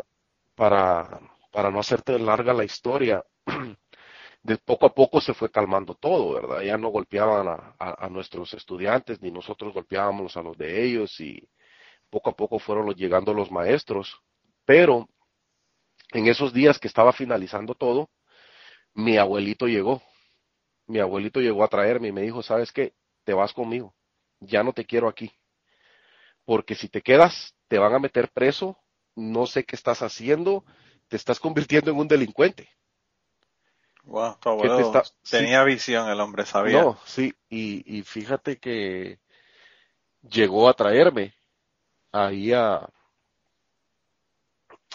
[0.55, 3.23] para, para no hacerte larga la historia,
[4.43, 6.61] de poco a poco se fue calmando todo, ¿verdad?
[6.61, 11.47] Ya no golpeaban a, a, nuestros estudiantes, ni nosotros golpeábamos a los de ellos, y
[12.11, 14.21] poco a poco fueron llegando los maestros.
[14.65, 15.09] Pero
[16.13, 18.09] en esos días que estaba finalizando todo,
[18.93, 20.01] mi abuelito llegó.
[20.87, 22.93] Mi abuelito llegó a traerme y me dijo, ¿sabes qué?
[23.25, 23.95] Te vas conmigo.
[24.41, 25.31] ya no te quiero aquí.
[26.45, 28.77] Porque si te quedas, te van a meter preso,
[29.15, 30.63] no sé qué estás haciendo,
[31.07, 32.69] te estás convirtiendo en un delincuente.
[34.03, 36.83] Wow, tu abuelo está- tenía visión, el hombre sabía.
[36.83, 39.19] No, sí, y, y fíjate que
[40.23, 41.33] llegó a traerme
[42.11, 42.87] ahí a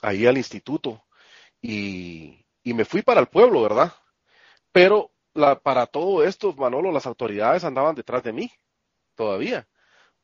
[0.02, 1.02] ahí al instituto
[1.62, 3.92] y, y me fui para el pueblo, ¿verdad?
[4.72, 8.52] Pero la, para todo esto, Manolo, las autoridades andaban detrás de mí
[9.14, 9.68] todavía,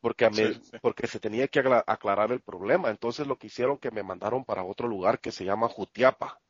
[0.01, 0.79] porque, a Sí, sí.
[0.83, 2.91] porque se tenía que acla- aclarar el problema.
[2.91, 6.41] Entonces lo que hicieron que me mandaron para otro lugar que se llama Jutiapa,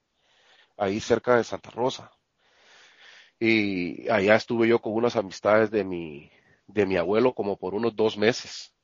[0.77, 2.13] ahí cerca de Santa Rosa.
[3.39, 6.31] Y allá estuve yo con unas amistades de mi,
[6.67, 8.75] de mi abuelo como por unos dos meses.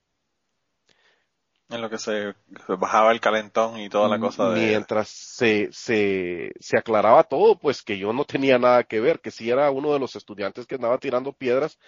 [1.71, 2.35] En lo que se,
[2.67, 4.69] se bajaba el calentón y toda la cosa de...
[4.69, 9.31] Mientras se, se, se aclaraba todo, pues que yo no tenía nada que ver, que
[9.31, 11.79] sí era uno de los estudiantes que andaba tirando piedras,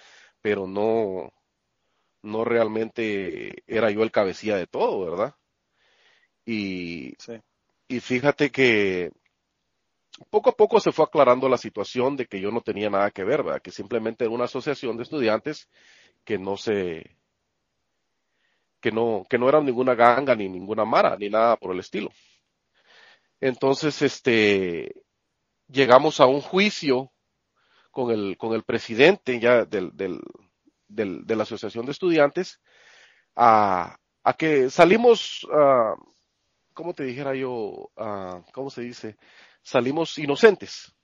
[0.43, 1.33] pero no,
[2.23, 5.35] no realmente era yo el cabecilla de todo, ¿verdad?
[6.45, 7.41] Y, Sí.
[7.89, 9.13] y fíjate que
[10.29, 13.25] poco a poco se fue aclarando la situación de que yo no tenía nada que
[13.25, 13.63] ver, ¿verdad?
[13.63, 15.69] Que simplemente era una asociación de estudiantes
[16.25, 17.17] que no se,
[18.81, 22.11] que no, que no era ninguna ganga ni ninguna mara ni nada por el estilo.
[23.41, 24.93] Entonces, este,
[25.69, 27.13] llegamos a un juicio
[27.93, 30.21] con el, con el presidente ya del, del,
[30.89, 32.61] del- de la asociación de estudiantes
[33.37, 35.95] a, a que salimos, ah,
[36.75, 37.91] ¿cómo te dijera yo?
[38.55, 39.17] ¿Cómo se dice?
[39.63, 40.95] Salimos inocentes,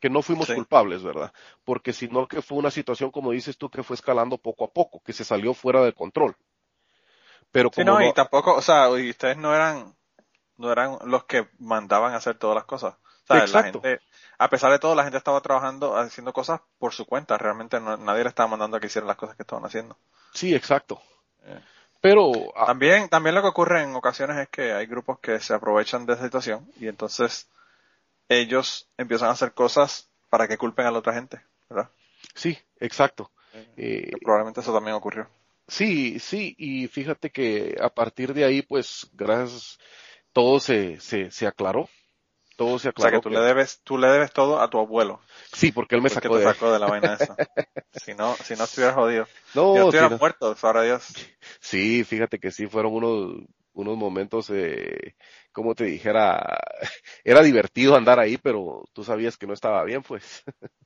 [0.00, 0.54] que no fuimos Sí.
[0.54, 1.32] culpables, ¿verdad?
[1.64, 4.72] Porque si no que fue una situación, como dices tú, que fue escalando poco a
[4.72, 6.36] poco, que se salió fuera de control.
[7.52, 9.94] Pero Sí, como no, no- y tampoco, o sea, y ustedes no eran,
[10.56, 12.94] no eran los que mandaban a hacer todas las cosas.
[12.94, 14.00] O sea, la gente,
[14.38, 17.36] a pesar de todo, la gente estaba trabajando, haciendo cosas por su cuenta.
[17.38, 19.96] Realmente no- nadie le estaba mandando a que hicieran las cosas que estaban haciendo.
[20.32, 21.00] sí, exacto.
[21.44, 21.60] Eh.
[22.00, 25.54] Pero ah, También, también lo que ocurre en ocasiones es que hay grupos que se
[25.54, 27.48] aprovechan de esa situación y entonces
[28.28, 31.90] ellos empiezan a hacer cosas para que culpen a la otra gente, ¿verdad?
[32.34, 33.30] sí, exacto.
[33.54, 35.28] Eh, Que probablemente eso también ocurrió.
[35.68, 39.78] Sí, sí, y fíjate que a partir de ahí, pues, gracias,
[40.32, 41.88] todo se, se, se aclaró.
[42.56, 43.12] Todo se O sea aclaró.
[43.12, 45.20] que tú que- le debes, tú le debes todo a tu abuelo,
[45.52, 47.38] Sí, porque él me porque sacó te de sacó de la vaina esa.
[47.92, 49.26] Si no, si no estuvieras jodido.
[49.54, 50.20] No, si sí, estuvieras no.
[50.20, 51.04] muerto, sabrá Dios.
[51.60, 55.14] Sí, fíjate que sí, fueron unos, unos momentos, eh,
[55.52, 56.58] como te dijera,
[57.24, 60.44] era divertido andar ahí, pero tú sabías que no estaba bien, pues.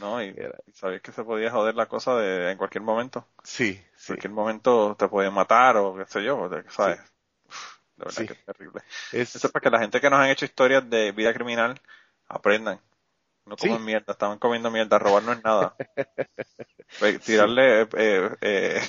[0.00, 3.26] No, y, Era- y sabías que se podía joder la cosa de, en cualquier momento.
[3.42, 4.06] Sí, En sí.
[4.08, 7.00] cualquier momento te podían matar o qué sé yo, ¿sabes?
[7.46, 8.26] Uf, de verdad Sí.
[8.26, 8.82] que es terrible.
[9.12, 11.80] Es, Eso es para que la gente que nos han hecho historias de vida criminal
[12.28, 12.80] aprendan.
[13.46, 13.68] No Sí.
[13.68, 15.74] comen mierda, estaban comiendo mierda, robar no es nada.
[17.24, 18.80] Tirarle, eh, eh,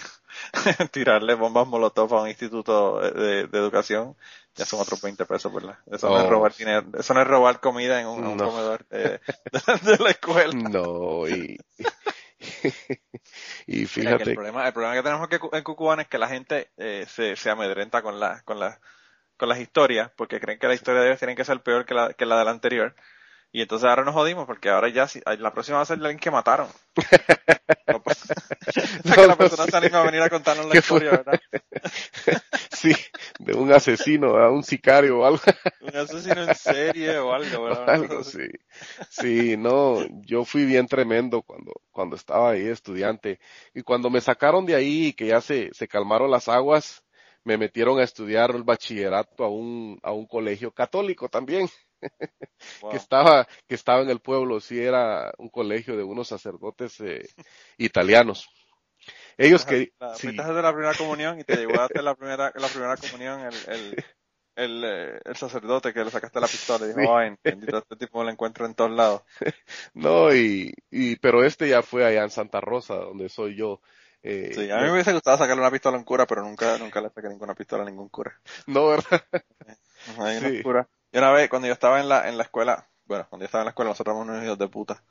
[0.91, 4.15] tirarle bombas molotov a un instituto de, de educación,
[4.60, 5.78] ya son otros 20 pesos, ¿verdad?
[5.89, 6.30] Eso no es Oh.
[6.30, 9.22] robar dinero, eso no es robar comida en un, comedor de,
[9.84, 10.54] de la escuela.
[10.54, 11.86] no, y, y
[13.67, 16.28] Mira, que fíjate, el problema, el problema que tenemos que, en Cucubán es que la
[16.28, 18.82] gente eh, se, se amedrenta con la, con la,
[19.38, 21.93] con las historias, porque creen que la historia de ellos tiene que ser peor que
[21.93, 22.95] la, que la de la anterior.
[23.52, 26.20] Y entonces ahora nos jodimos, porque ahora ya, si- la próxima va a ser alguien
[26.20, 26.68] que mataron.
[27.88, 28.20] No, pues,
[29.16, 31.40] que la persona se anima a venir a contarnos la historia, ¿verdad?
[32.72, 32.92] sí,
[33.40, 35.42] de un asesino, a un sicario o algo.
[35.80, 37.94] Un asesino en serie o algo, ¿verdad?
[37.94, 38.48] Algo, sí.
[39.10, 43.40] Sí, no, yo fui bien tremendo cuando, cuando estaba ahí estudiante.
[43.74, 47.04] Y cuando me sacaron de ahí, que ya se, se calmaron las aguas,
[47.44, 51.68] me metieron a estudiar el bachillerato a un, a un colegio católico también,
[52.82, 52.92] Wow.
[52.92, 57.28] que estaba, que estaba en el pueblo, sí era un colegio de unos sacerdotes eh,
[57.78, 58.48] italianos.
[59.38, 62.98] Ellos que, La- sí, la primera comunión y te llegó a la primera, la primera
[62.98, 64.00] comunión el, el,
[64.56, 67.18] el, eh, el sacerdote que le sacaste la pistola y dijo, Sí.
[67.18, 69.24] ay, bendito, este tipo lo encuentro en todos lados.
[69.94, 73.82] no, y, y, pero este ya fue allá en Santa Rosa, donde soy yo.
[74.24, 76.78] Eh, Sí, a mí me hubiese gustado sacarle una pistola a un cura, pero nunca,
[76.78, 78.40] nunca le saqué ninguna pistola a ningún cura.
[78.68, 79.22] No, ¿verdad?
[80.06, 80.46] No hay Sí.
[80.46, 80.88] unos curas.
[81.12, 83.63] Y una vez, cuando yo estaba en la, en la escuela, bueno, cuando yo estaba
[83.63, 85.04] en la escuela, nosotros éramos unos hijos de puta.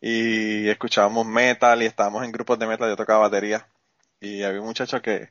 [0.00, 3.68] Y escuchábamos metal y estábamos en grupos de metal, yo tocaba batería.
[4.20, 5.30] Y había un muchacho que,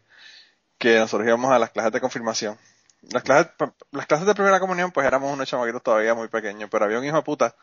[0.77, 2.57] que nosotros íbamos a las clases de confirmación.
[3.01, 3.51] Las clases,
[3.91, 7.05] las clases de primera comunión, pues éramos unos chamaquitos todavía muy pequeños, pero había un
[7.05, 7.55] hijo de puta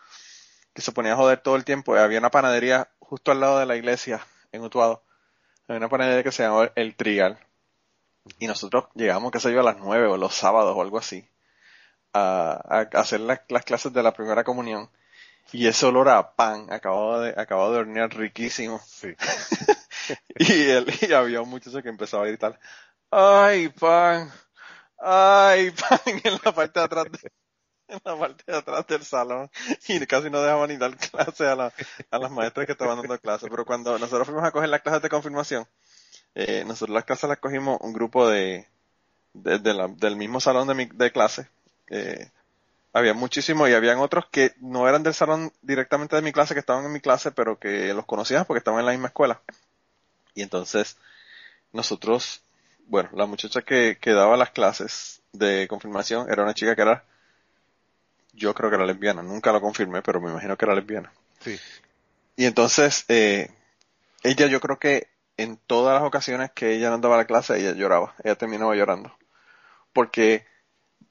[0.74, 1.96] que se ponía a joder todo el tiempo.
[1.96, 4.20] Y había una panadería justo al lado de la iglesia,
[4.52, 5.02] en Utuado.
[5.68, 7.38] Había una panadería que se llamaba El Trigal.
[8.38, 11.28] Y nosotros llegamos, qué sé yo, a las nueve o los sábados o algo así,
[12.16, 14.88] a, a hacer las, las clases de la primera comunión.
[15.52, 18.80] Y ese olor a pan, acabado de, acabado de hornear riquísimo.
[18.84, 19.14] Sí.
[20.38, 22.58] y, él, y había un muchacho que empezaba a gritar,
[23.10, 24.30] ¡ay, pan!
[24.98, 26.00] ¡ay, pan!
[26.24, 27.30] en la parte de atrás de,
[27.88, 29.50] en la parte de atrás del salón
[29.88, 31.72] y casi no dejaban ni dar clase a, la,
[32.10, 33.48] a las maestras que estaban dando clase.
[33.48, 35.66] Pero cuando nosotros fuimos a coger las clases de confirmación,
[36.34, 38.66] eh, nosotros las clases las cogimos un grupo de,
[39.32, 41.48] de, de la, del mismo salón de, mi, de clase.
[41.90, 42.30] Eh,
[42.92, 46.60] había muchísimos y habían otros que no eran del salón directamente de mi clase, que
[46.60, 49.40] estaban en mi clase, pero que los conocíamos porque estaban en la misma escuela.
[50.34, 50.96] Y entonces
[51.72, 52.42] nosotros,
[52.86, 57.04] bueno, la muchacha que, que daba las clases de confirmación era una chica que era
[58.36, 61.10] yo creo que era lesbiana, nunca lo confirmé, pero me imagino que era lesbiana.
[61.40, 61.58] Sí.
[62.36, 63.50] Y entonces, eh,
[64.22, 67.72] ella yo creo que en todas las ocasiones que ella no daba la clase, ella
[67.72, 69.16] lloraba, ella terminaba llorando.
[69.92, 70.46] Porque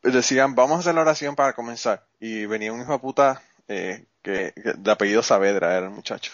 [0.02, 2.06] decían, vamos a hacer la oración para comenzar.
[2.20, 6.32] Y venía un hijo de puta eh, que, que de apellido Saavedra era el muchacho.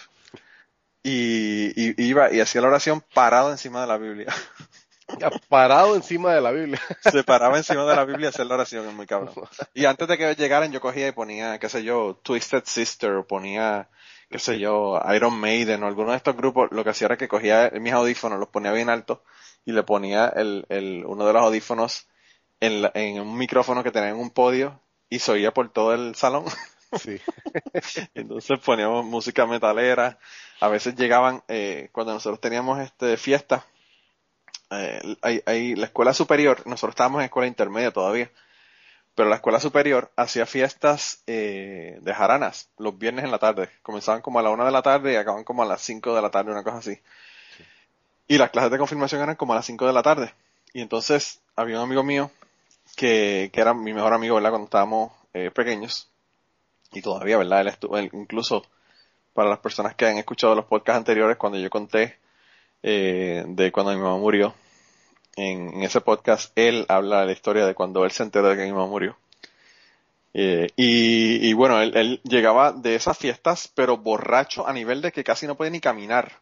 [1.02, 4.32] Y, y iba y hacía la oración parado encima de la Biblia.
[5.48, 6.80] Parado encima de la Biblia.
[7.12, 9.34] Se paraba encima de la Biblia a hacer la oración, es muy cabrón.
[9.74, 13.26] Y antes de que llegaran, yo cogía y ponía, qué sé yo, Twisted Sister, o
[13.26, 13.88] ponía,
[14.30, 17.28] qué sé yo, Iron Maiden, o alguno de estos grupos, lo que hacía era que
[17.28, 19.24] cogía mis audífonos, los ponía bien alto,
[19.64, 22.08] y le ponía el, el, uno de los audífonos
[22.62, 25.94] en, la- en un micrófono que tenía en un podio, y se oía por todo
[25.94, 26.46] el salón.
[27.00, 27.18] Sí.
[28.14, 30.18] Entonces poníamos música metalera.
[30.60, 33.66] A veces llegaban, eh, cuando nosotros teníamos este fiesta,
[34.70, 35.16] eh,
[35.76, 38.30] la escuela superior, nosotros estábamos en escuela intermedia todavía,
[39.14, 43.70] pero la escuela superior hacía fiestas eh, de jaranas los viernes en la tarde.
[43.82, 46.22] Comenzaban como a la una de la tarde y acababan como a las cinco de
[46.22, 47.00] la tarde, una cosa así.
[48.26, 50.32] Y las clases de confirmación eran como a las cinco de la tarde.
[50.72, 52.30] Y entonces había un amigo mío
[52.96, 54.50] que, que era mi mejor amigo, ¿verdad?
[54.50, 56.10] Cuando estábamos eh, pequeños.
[56.92, 57.62] Y todavía, ¿verdad?
[57.62, 58.64] Él estuvo, él- incluso
[59.34, 62.18] para las personas que han escuchado los podcasts anteriores, cuando yo conté
[62.82, 64.54] eh, de cuando mi mamá murió,
[65.36, 68.64] en, ese podcast él habla de la historia de cuando él se enteró de que
[68.64, 69.16] mi mamá murió.
[70.34, 75.12] Eh, y, y bueno, él, él llegaba de esas fiestas, pero borracho a nivel de
[75.12, 76.40] que casi no podía ni caminar.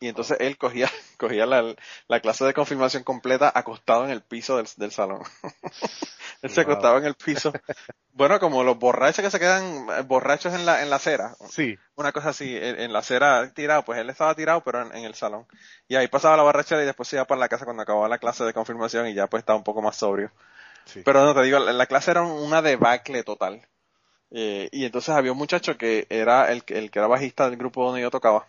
[0.00, 1.74] Y entonces él cogía, cogía la,
[2.08, 5.22] la clase de confirmación completa acostado en el piso del, del salón.
[6.42, 6.72] él se Wow.
[6.72, 7.52] acostaba en el piso.
[8.12, 11.36] Bueno, como los borrachos que se quedan eh, borrachos en la, en la acera.
[11.50, 11.76] Sí.
[11.96, 15.04] Una cosa así, en, en la acera tirado, pues él estaba tirado, pero en, en
[15.04, 15.46] el salón.
[15.86, 18.18] Y ahí pasaba la borrachera y después se iba para la casa cuando acababa la
[18.18, 20.32] clase de confirmación y ya pues estaba un poco más sobrio.
[20.86, 21.02] Sí.
[21.04, 23.66] Pero no, te digo, la, la clase era una debacle total.
[24.30, 27.58] Eh, y entonces había un muchacho que era el, que- el que era bajista del
[27.58, 28.46] grupo donde yo tocaba.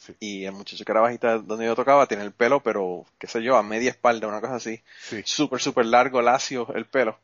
[0.00, 0.14] Sí.
[0.18, 3.42] Y el muchacho que era bajista donde yo tocaba tiene el pelo, pero qué sé
[3.42, 4.82] yo, a media espalda, una cosa así.
[4.98, 5.22] Sí.
[5.26, 7.18] Súper, súper largo, lacio el pelo.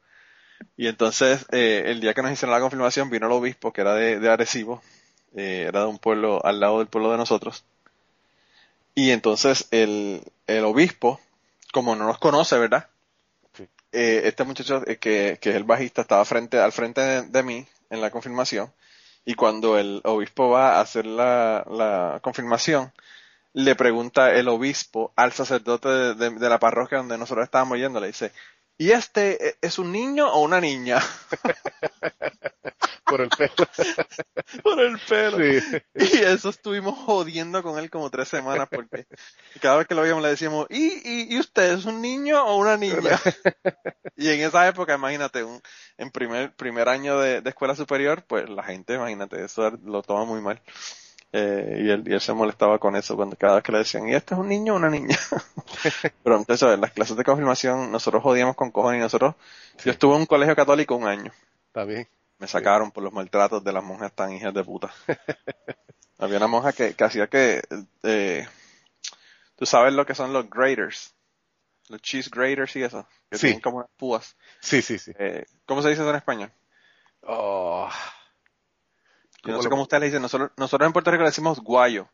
[0.77, 3.95] Y entonces, eh, el día que nos hicieron la confirmación, vino el obispo, que era
[3.95, 4.83] de, de Arecibo,
[5.35, 7.65] eh, era de un pueblo al lado del pueblo de nosotros.
[8.95, 11.19] Y entonces el, el obispo,
[11.73, 12.89] como no nos conoce, ¿verdad?
[13.55, 13.67] Sí.
[13.93, 17.67] Eh, este muchacho que, que es el bajista estaba frente, al frente de, de mí
[17.89, 18.71] en la confirmación.
[19.27, 22.93] Y cuando el obispo va a hacer la, confirmación,
[23.55, 28.01] le pregunta el obispo al sacerdote de, de- de la parroquia donde nosotros estábamos yendo,
[28.01, 28.33] le dice,
[28.79, 31.01] ¿y este eh, es un niño o una niña?
[33.07, 33.55] Por el pelo.
[34.65, 35.39] Por el pelo.
[35.39, 35.83] Sí.
[35.95, 39.07] Y eso estuvimos jodiendo con él como tres semanas porque
[39.61, 42.57] cada vez que lo veíamos le decíamos, ¿y, y, y usted es un niño o
[42.57, 42.95] una niña?
[44.19, 45.61] Y en esa época, imagínate, un,
[45.99, 50.25] en primer, primer año de, de escuela superior, pues la gente, imagínate, eso lo toma
[50.25, 50.63] muy mal.
[51.33, 54.09] Eh, y, él, y él se molestaba con eso cuando cada vez que le decían,
[54.09, 55.19] ¿y este es un niño o una niña?
[56.23, 59.35] Pero entonces, en las clases de confirmación, nosotros jodíamos con cojones y nosotros,
[59.85, 61.33] yo estuve en un colegio católico un año.
[61.67, 62.09] Está bien.
[62.39, 64.91] Me sacaron por los maltratos de las monjas tan hijas de puta.
[66.19, 67.63] Había una monja que, que hacía que,
[68.03, 68.47] eh,
[69.57, 71.15] tú sabes lo que son los graters,
[71.89, 73.47] los cheese graters y eso, que Sí.
[73.49, 74.37] tienen como unas púas.
[74.61, 75.13] Sí, sí, sí.
[75.19, 76.51] Eh, ¿Cómo se dice eso en español?
[77.23, 77.89] Oh.
[79.47, 80.23] Yo no ¿Cómo sé lo- cómo ustedes le dicen.
[80.23, 82.09] Nosotros, nosotros en Puerto Rico le decimos guayo,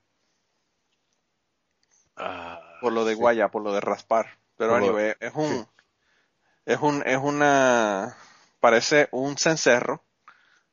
[2.17, 3.21] Ah, por lo de sí.
[3.21, 4.39] guaya, por lo de raspar.
[4.57, 5.67] Pero anyway, es un, sí.
[6.67, 8.17] es un, es una,
[8.61, 10.03] parece un cencerro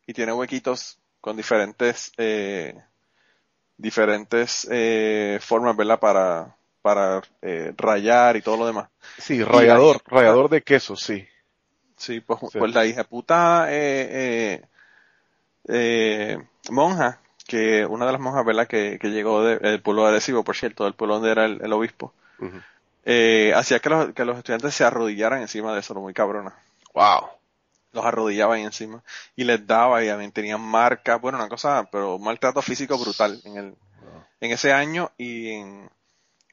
[0.08, 2.76] y tiene huequitos con diferentes, eh,
[3.78, 6.00] diferentes, eh, formas, ¿verdad?
[6.00, 8.89] Para, para, eh, rayar y todo lo demás.
[9.17, 11.28] Sí, rallador, ahí- rallador de queso, sí.
[11.98, 12.60] Sí, pues, Sí.
[12.60, 14.08] pues la hija puta eh,
[14.56, 14.62] eh,
[15.69, 16.38] eh,
[16.69, 18.67] monja, que una de las monjas, ¿verdad?
[18.67, 21.60] Que, que llegó de- del pueblo de Arecibo, por cierto, del pueblo donde era el,
[21.63, 22.13] el obispo,
[23.05, 26.53] eh, hacía que los, que los estudiantes se arrodillaran encima de eso, muy cabrona.
[26.93, 27.29] Wow.
[27.91, 29.01] Los arrodillaba ahí encima
[29.36, 33.41] y les daba y también tenían marcas, bueno, una cosa, pero un maltrato físico brutal
[33.45, 33.75] en el,
[34.41, 35.89] en ese año y en,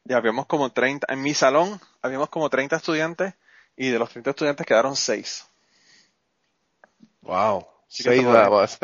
[0.07, 3.35] y habíamos como 30, en mi salón habíamos como 30 estudiantes
[3.77, 5.47] y de los 30 estudiantes quedaron 6.
[7.23, 7.67] Wow.
[7.89, 8.79] Sí Seis nada más.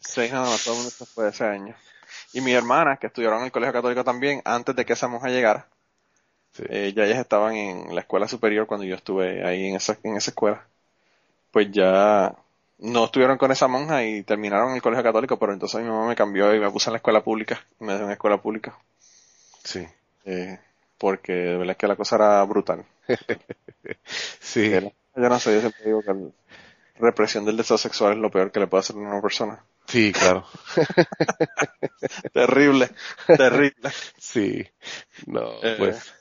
[0.00, 1.74] 6 nada más, todo el mundo se fue ese año.
[2.32, 5.28] Y mi hermana, que estudiaron en el colegio católico también, antes de que esa monja
[5.28, 5.66] llegara,
[6.52, 6.64] Sí.
[6.68, 10.16] eh, ya ellas estaban en la escuela superior cuando yo estuve ahí en esa, en
[10.16, 10.66] esa escuela.
[11.52, 12.34] Pues ya
[12.78, 16.08] no estuvieron con esa monja y terminaron en el colegio católico, pero entonces mi mamá
[16.08, 18.76] me cambió y me puso en la escuela pública, me dejó en la escuela pública,
[19.64, 19.86] Sí.
[20.26, 20.58] eh,
[20.98, 22.84] porque de verdad es que la cosa era brutal.
[24.40, 24.70] Sí.
[24.70, 26.14] Yo no sé, yo siempre digo que
[27.00, 29.64] represión del deseo sexual es lo peor que le puede hacer a una persona.
[29.86, 30.46] Sí, claro.
[32.32, 32.90] Terrible,
[33.26, 33.90] terrible.
[34.18, 34.66] Sí.
[35.26, 36.12] No, Eh, pues.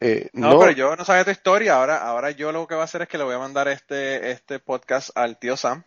[0.00, 1.76] eh, No, no, pero yo no sabía tu historia.
[1.76, 4.30] Ahora, ahora yo lo que voy a hacer es que le voy a mandar este,
[4.30, 5.84] este podcast al tío Sam.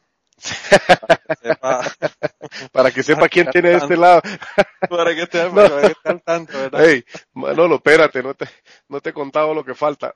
[1.00, 1.82] Para que sepa,
[2.72, 4.22] para que sepa quién tiene de este lado.
[4.90, 5.54] para que esté, No.
[5.54, 6.82] para que esté al tanto, ¿verdad?
[6.84, 8.48] Hey, Manolo, espérate, no te,
[8.90, 10.14] no te he contado lo que falta.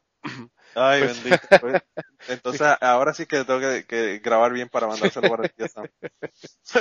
[0.75, 1.47] Ay, pues- bendito.
[1.59, 1.81] pues.
[2.29, 5.87] Entonces, ahora sí que tengo que, que grabar bien para mandárselo para el tío Sam.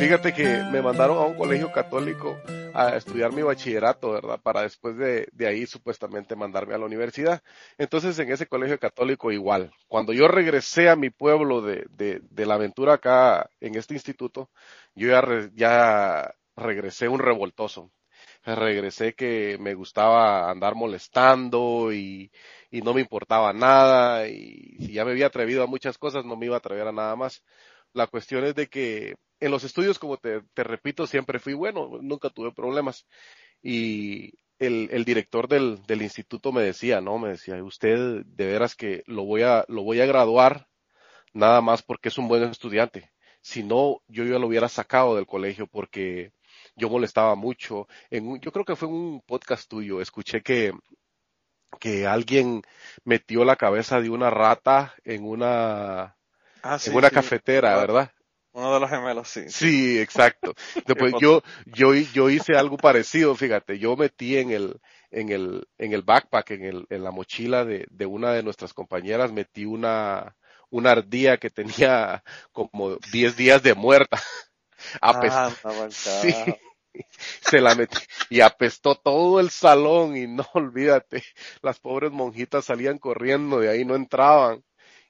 [0.00, 2.34] Fíjate que me mandaron a un colegio católico
[2.72, 4.40] a estudiar mi bachillerato, ¿verdad?
[4.42, 7.42] Para después de, de ahí supuestamente mandarme a la universidad.
[7.76, 9.70] Entonces en ese colegio católico igual.
[9.88, 14.48] Cuando yo regresé a mi pueblo de, de, de la aventura acá en este instituto,
[14.94, 17.92] yo ya, re- ya regresé un revoltoso.
[18.44, 22.32] Regresé que me gustaba andar molestando y,
[22.70, 26.36] y no me importaba nada y si ya me había atrevido a muchas cosas no
[26.36, 27.44] me iba a atrever a nada más.
[27.92, 31.90] La cuestión es de que en los estudios, como te, te repito, siempre fui bueno,
[32.02, 33.06] nunca tuve problemas.
[33.62, 37.18] Y el, el director del, del instituto me decía, ¿no?
[37.18, 40.68] Me decía, usted de veras que lo voy a, lo voy a graduar
[41.32, 43.10] nada más porque es un buen estudiante.
[43.42, 46.32] Si no, yo ya lo hubiera sacado del colegio porque
[46.76, 47.86] yo molestaba mucho.
[48.10, 50.72] En un- yo creo que fue un podcast tuyo, escuché que,
[51.80, 52.62] que alguien
[53.04, 56.16] metió la cabeza de una rata en una,
[56.62, 57.12] Ah, en una sí.
[57.12, 58.12] cafetera, ¿verdad?
[58.52, 59.42] Uno de los gemelos, sí.
[59.48, 60.54] Sí, exacto.
[60.86, 65.92] Después yo, yo, yo hice algo parecido, fíjate, yo metí en el, en el, en
[65.92, 70.36] el backpack, en el, en la mochila de, de una de nuestras compañeras, metí una,
[70.70, 74.20] una ardilla que tenía como 10 días de muerta.
[75.00, 75.54] Apestó, Ah,
[75.98, 76.34] sí,
[77.40, 77.98] se la metí
[78.30, 81.22] y apestó todo el salón y no olvídate,
[81.62, 84.62] las pobres monjitas salían corriendo de ahí, no entraban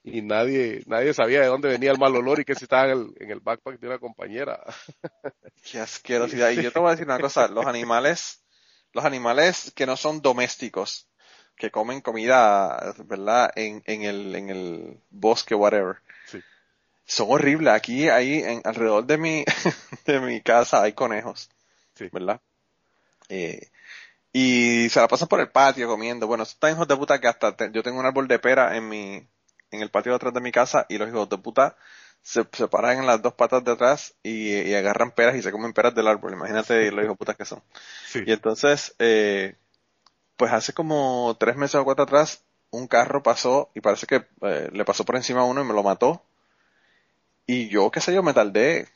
[0.03, 2.91] y nadie, nadie sabía de dónde venía el mal olor y que si estaba en
[2.91, 4.59] el, en el backpack de una compañera.
[5.71, 6.49] Qué asquerosidad.
[6.51, 8.41] Y yo te voy a decir una cosa, los animales,
[8.93, 11.07] los animales que no son domésticos,
[11.55, 13.51] que comen comida, ¿verdad?
[13.55, 15.97] En, en el, en el bosque, whatever.
[16.25, 16.39] Sí.
[17.05, 17.73] Son horribles.
[17.73, 19.45] Aquí, ahí, en, alrededor de mi,
[20.05, 21.49] de mi casa hay conejos.
[21.93, 22.09] Sí.
[22.11, 22.41] ¿Verdad?
[23.29, 23.69] Eh,
[24.33, 26.25] y se la pasan por el patio comiendo.
[26.25, 28.89] Bueno, están hijos de puta que hasta te- yo tengo un árbol de pera en
[28.89, 29.27] mi,
[29.71, 31.75] en el patio de atrás de mi casa y los hijos de puta
[32.21, 35.51] se, se paran en las dos patas de atrás y, y agarran peras y se
[35.51, 36.33] comen peras del árbol.
[36.33, 37.61] Imagínate los hijos de putas que son.
[38.05, 38.23] Sí.
[38.25, 39.55] Y entonces, eh,
[40.37, 44.69] pues hace como tres meses o cuatro atrás, un carro pasó y parece que eh,
[44.73, 46.23] le pasó por encima a uno y me lo mató.
[47.45, 48.87] Y yo, qué sé yo, me tardé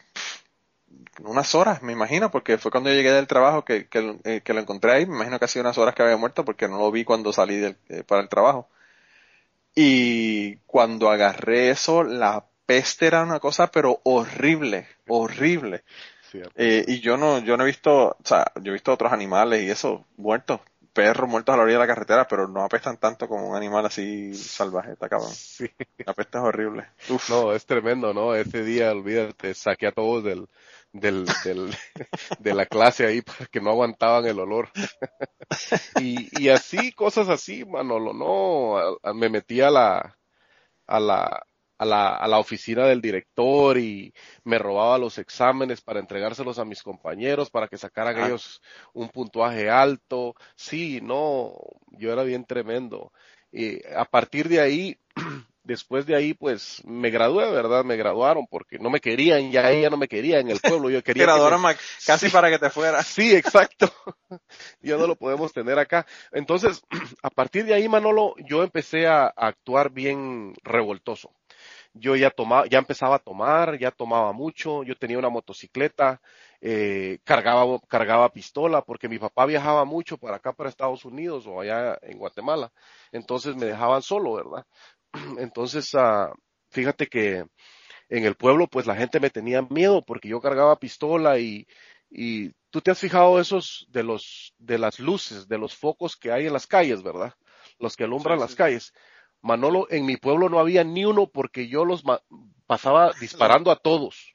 [1.23, 4.41] unas horas, me imagino, porque fue cuando yo llegué del trabajo que, que, lo- eh,
[4.43, 5.05] que lo encontré ahí.
[5.05, 7.31] Me imagino que ha sido unas horas que había muerto porque no lo vi cuando
[7.33, 8.67] salí del- eh, para el trabajo.
[9.75, 15.83] Y cuando agarré eso, la peste era una cosa, pero horrible, horrible.
[16.55, 19.63] Eh, y yo no, yo no he visto, o sea, yo he visto otros animales
[19.63, 20.59] y eso, muertos,
[20.91, 23.85] perros muertos a la orilla de la carretera, pero no apestan tanto como un animal
[23.85, 25.31] así salvaje, está cabrón.
[25.33, 25.69] Sí.
[26.05, 26.87] La peste es horrible.
[27.09, 27.29] Uf.
[27.29, 28.33] No, es tremendo, ¿no?
[28.33, 30.47] Ese día, olvídate, saqué a todos del,
[30.99, 31.75] del, del,
[32.39, 34.69] de la clase ahí para que no aguantaban el olor.
[35.95, 40.17] Y, y así, cosas así, Manolo, no, A- a- me metí a la,
[40.87, 41.45] a la,
[41.79, 44.13] a la, a la oficina del director y
[44.45, 48.27] me robaba los exámenes para entregárselos a mis compañeros para que sacaran Ah.
[48.27, 48.61] ellos
[48.93, 50.35] un puntuaje alto.
[50.55, 51.53] Sí, no,
[51.91, 53.11] yo era bien tremendo.
[53.51, 54.99] Y a partir de ahí,
[55.65, 57.83] después de ahí, pues me gradué, ¿verdad?
[57.83, 61.03] Me graduaron porque no me querían, ya ella no me quería en el pueblo, yo
[61.03, 61.61] quería me- Graduaron
[62.05, 62.31] casi Sí.
[62.31, 63.05] para que te fueras.
[63.15, 63.91] Sí, exacto.
[64.81, 66.05] ya no lo podemos tener acá.
[66.31, 66.83] Entonces,
[67.23, 71.31] a partir de ahí, Manolo, yo empecé a, a actuar bien revoltoso.
[71.93, 76.21] Yo ya tomaba, ya empezaba a tomar, ya tomaba mucho, yo tenía una motocicleta,
[76.61, 81.61] eh, cargaba, cargaba pistola, porque mi papá viajaba mucho para acá, para Estados Unidos o
[81.61, 82.71] allá en Guatemala.
[83.11, 84.65] Entonces me dejaban solo, ¿verdad?
[85.39, 86.33] Entonces, ah,
[86.71, 87.45] fíjate que
[88.09, 91.67] en el pueblo, pues la gente me tenía miedo porque yo cargaba pistola y,
[92.09, 96.31] y tú te has fijado esos de los, de las luces, de los focos que
[96.31, 97.33] hay en las calles, ¿verdad?
[97.79, 98.93] Los que alumbran Sí, las calles.
[99.41, 102.21] Manolo, en mi pueblo no había ni uno porque yo los ma-
[102.67, 104.34] pasaba disparando a todos,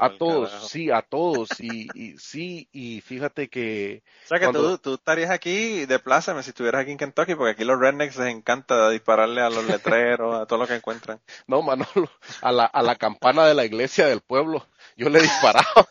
[0.00, 0.68] A todos, carajo.
[0.68, 4.94] sí, a todos, y, y sí, y fíjate que, O sea que Cuando- tú, tú
[4.94, 8.88] estarías aquí de pláceme si estuvieras aquí en Kentucky, porque aquí los rednecks les encanta
[8.90, 11.20] dispararle a los letreros, a todo lo que encuentran.
[11.48, 12.08] no, Manolo,
[12.40, 14.64] a la, a la campana de la iglesia del pueblo,
[14.96, 15.66] yo le disparaba.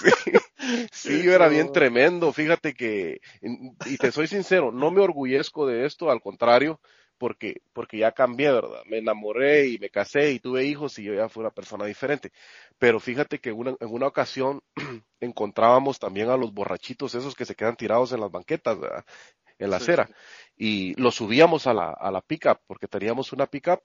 [0.00, 0.10] Sí,
[0.92, 3.20] sí, yo era bien tremendo, fíjate que,
[3.86, 6.80] y te soy sincero, no me orgullezco de esto, al contrario,
[7.18, 8.82] porque, porque ya cambié, ¿verdad?
[8.86, 12.32] Me enamoré y me casé y tuve hijos y yo ya fui una persona diferente.
[12.78, 14.62] Pero fíjate que una- en una ocasión
[15.20, 19.04] encontrábamos también a los borrachitos esos que se quedan tirados en las banquetas, ¿verdad?
[19.58, 20.06] En la Sí, acera.
[20.06, 20.12] sí.
[20.56, 23.80] Y los subíamos a la, a la pickup, porque teníamos una pickup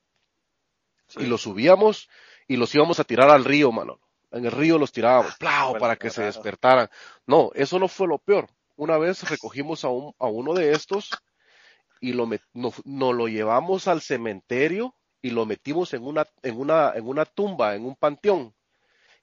[1.08, 1.22] Sí.
[1.22, 2.10] y los subíamos
[2.48, 4.00] y los íbamos a tirar al río, mano.
[4.32, 5.70] En el río los tirábamos, ¡plau!
[5.72, 6.90] Bueno, para que se despertaran.
[7.28, 8.48] No, eso no fue lo peor.
[8.76, 11.12] Una vez recogimos a, un, a uno de estos
[12.04, 16.92] y lo nos, nos lo llevamos al cementerio y lo metimos en una, en una,
[16.94, 18.54] en una tumba, en un panteón,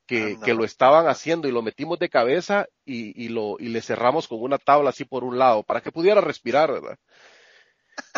[0.06, 3.82] que, que lo estaban haciendo y lo metimos de cabeza y, y lo, y le
[3.82, 6.98] cerramos con una tabla así por un lado, para que pudiera respirar, ¿verdad?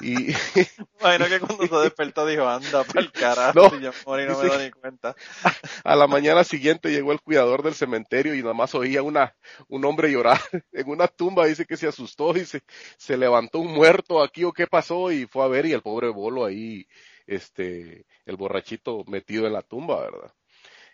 [0.02, 0.32] Y,
[1.00, 4.64] Imagino que cuando se despertó dijo, anda pa'l carajo, No, yo morí no me doy
[4.64, 5.14] ni cuenta.
[5.84, 9.34] A la mañana siguiente llegó el cuidador del cementerio y nada más oía una,
[9.68, 10.40] un hombre llorar
[10.72, 12.62] en una tumba, dice que se asustó y se,
[12.96, 16.08] se levantó un muerto aquí o qué pasó y fue a ver y el pobre
[16.08, 16.86] bolo ahí,
[17.26, 20.32] este, el borrachito metido en la tumba, ¿verdad?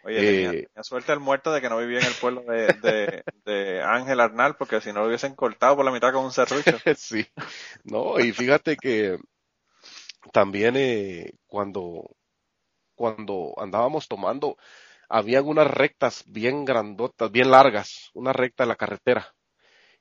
[0.03, 2.75] Oye, tenía, Eh, tenía suerte el muerto de que no vivía en el pueblo de,
[2.75, 6.33] de, de Ángel Arnal, porque si no lo hubiesen cortado por la mitad con un
[6.33, 6.83] serrucho.
[6.97, 7.27] sí,
[7.85, 9.19] no, y fíjate que
[10.33, 12.11] también eh, cuando,
[12.97, 14.57] cuando andábamos tomando,
[15.09, 19.35] habían unas rectas bien grandotas, bien largas, una recta en la carretera.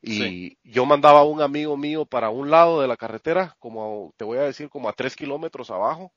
[0.01, 0.37] Y Sí.
[0.63, 4.39] yo mandaba a un amigo mío para un lado de la carretera, como te voy
[4.39, 6.13] a decir, como a tres kilómetros abajo,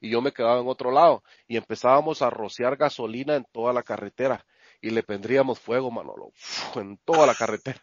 [0.00, 3.82] y yo me quedaba en otro lado, y empezábamos a rociar gasolina en toda la
[3.82, 4.44] carretera,
[4.80, 6.30] y le prendríamos fuego, Manolo,
[6.76, 7.80] en toda la carretera.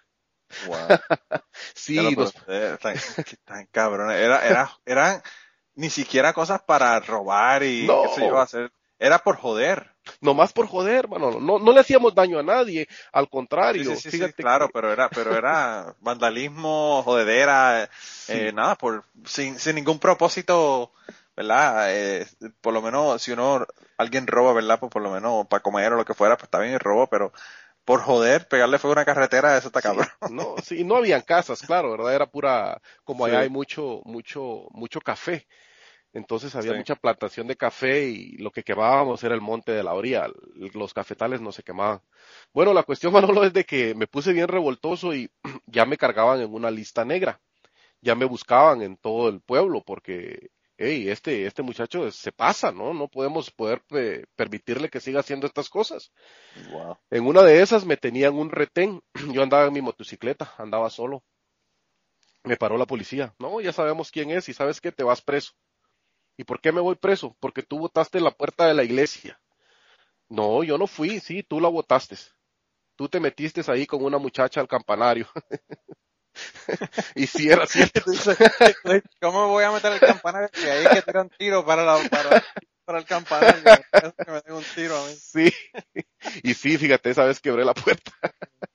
[0.68, 0.78] Wow.
[1.74, 2.34] Sí, lo nos-
[3.46, 4.12] tan, cabrón.
[4.12, 5.22] Era, era, eran
[5.76, 8.04] ni siquiera cosas para robar y No.
[8.04, 8.72] qué sé yo hacer.
[9.00, 9.90] Era por joder.
[10.20, 14.20] nomás por joder, Manolo, no, no le hacíamos daño a nadie, al contrario, Sí, sí,
[14.20, 17.90] sí, claro, que- pero era, pero era vandalismo, jodedera,
[18.28, 20.92] eh, nada, por, sin, sin ningún propósito,
[21.48, 21.88] ¿verdad?
[21.96, 22.26] Eh,
[22.62, 23.66] por lo menos, si uno,
[23.98, 24.80] alguien roba, ¿verdad?
[24.80, 27.08] Pues por lo menos para comer o lo que fuera, pues está bien el robo,
[27.10, 27.32] pero
[27.86, 30.08] por joder, pegarle fuego a una carretera, eso está Sí, cabrón.
[30.26, 32.14] no, sí, no habían casas, claro, ¿verdad?
[32.16, 33.42] Era pura, como allá Sí.
[33.42, 35.48] hay mucho, mucho, mucho café.
[36.14, 36.76] Entonces había Sí.
[36.76, 40.28] mucha plantación de café y lo que quemábamos era el monte de la orilla.
[40.74, 42.02] Los cafetales no se quemaban.
[42.54, 45.32] Bueno, la cuestión, Manolo, es de que me puse bien revoltoso y
[45.68, 47.42] ya me cargaban en una lista negra.
[48.02, 50.52] Ya me buscaban en todo el pueblo porque,
[50.82, 52.94] hey, este, este muchacho se pasa, ¿no?
[52.94, 56.12] No podemos poder eh, permitirle que siga haciendo estas cosas.
[56.72, 56.98] Wow.
[57.10, 59.02] En una de esas me tenían un retén.
[59.34, 61.24] Yo andaba en mi motocicleta, andaba solo.
[62.44, 63.36] Me paró la policía.
[63.38, 65.54] No, ya sabemos quién es y sabes qué, te vas preso.
[66.38, 67.36] ¿Y por qué me voy preso?
[67.40, 69.40] Porque tú votaste la puerta de la iglesia.
[70.28, 72.16] No, yo no fui, sí, tú la votaste.
[72.96, 75.28] Tú te metiste ahí con una muchacha al campanario.
[77.16, 78.02] y si era cierto.
[79.22, 80.50] ¿Cómo me voy a meter el campanario?
[80.50, 82.44] Que ahí es que tiran tiro para, la, para,
[82.86, 83.62] para el campanario.
[83.66, 85.16] Es que me den un tiro a mí.
[85.16, 85.54] Sí.
[86.44, 88.12] Y sí, fíjate, esa vez quebré la puerta.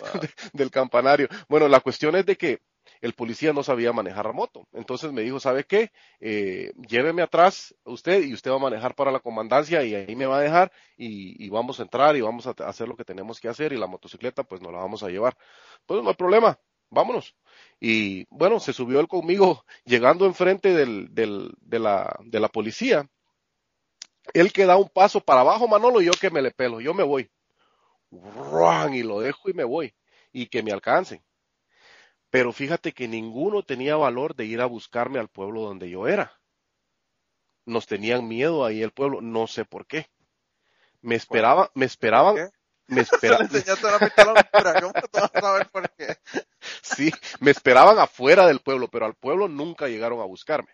[0.00, 0.22] Wow.
[0.54, 1.28] del campanario.
[1.46, 2.62] Bueno, la cuestión es de que
[3.00, 4.66] el policía no sabía manejar la moto.
[4.72, 5.92] Entonces me dijo, ¿sabe qué?
[6.20, 10.26] Eh, lléveme atrás usted y usted va a manejar para la comandancia y ahí me
[10.26, 13.40] va a dejar y, y vamos a entrar y vamos a hacer lo que tenemos
[13.40, 15.36] que hacer y la motocicleta pues nos la vamos a llevar.
[15.86, 16.58] Pues no hay problema.
[16.94, 17.34] Vámonos.
[17.80, 23.08] Y bueno, se subió él conmigo llegando enfrente del, del, de, la, de la policía.
[24.32, 27.02] Él que da un paso para abajo, Manolo, yo que me le pelo, yo me
[27.02, 27.30] voy.
[28.92, 29.94] Y lo dejo y me voy.
[30.32, 31.22] Y que me alcancen.
[32.30, 36.40] Pero fíjate que ninguno tenía valor de ir a buscarme al pueblo donde yo era.
[37.64, 40.06] Nos tenían miedo ahí el pueblo, no sé por qué.
[41.00, 42.50] Me esperaba, me esperaban,
[42.86, 43.48] me esperaban.
[46.82, 50.70] Sí, me esperaban afuera del pueblo, pero al pueblo nunca llegaron a buscarme.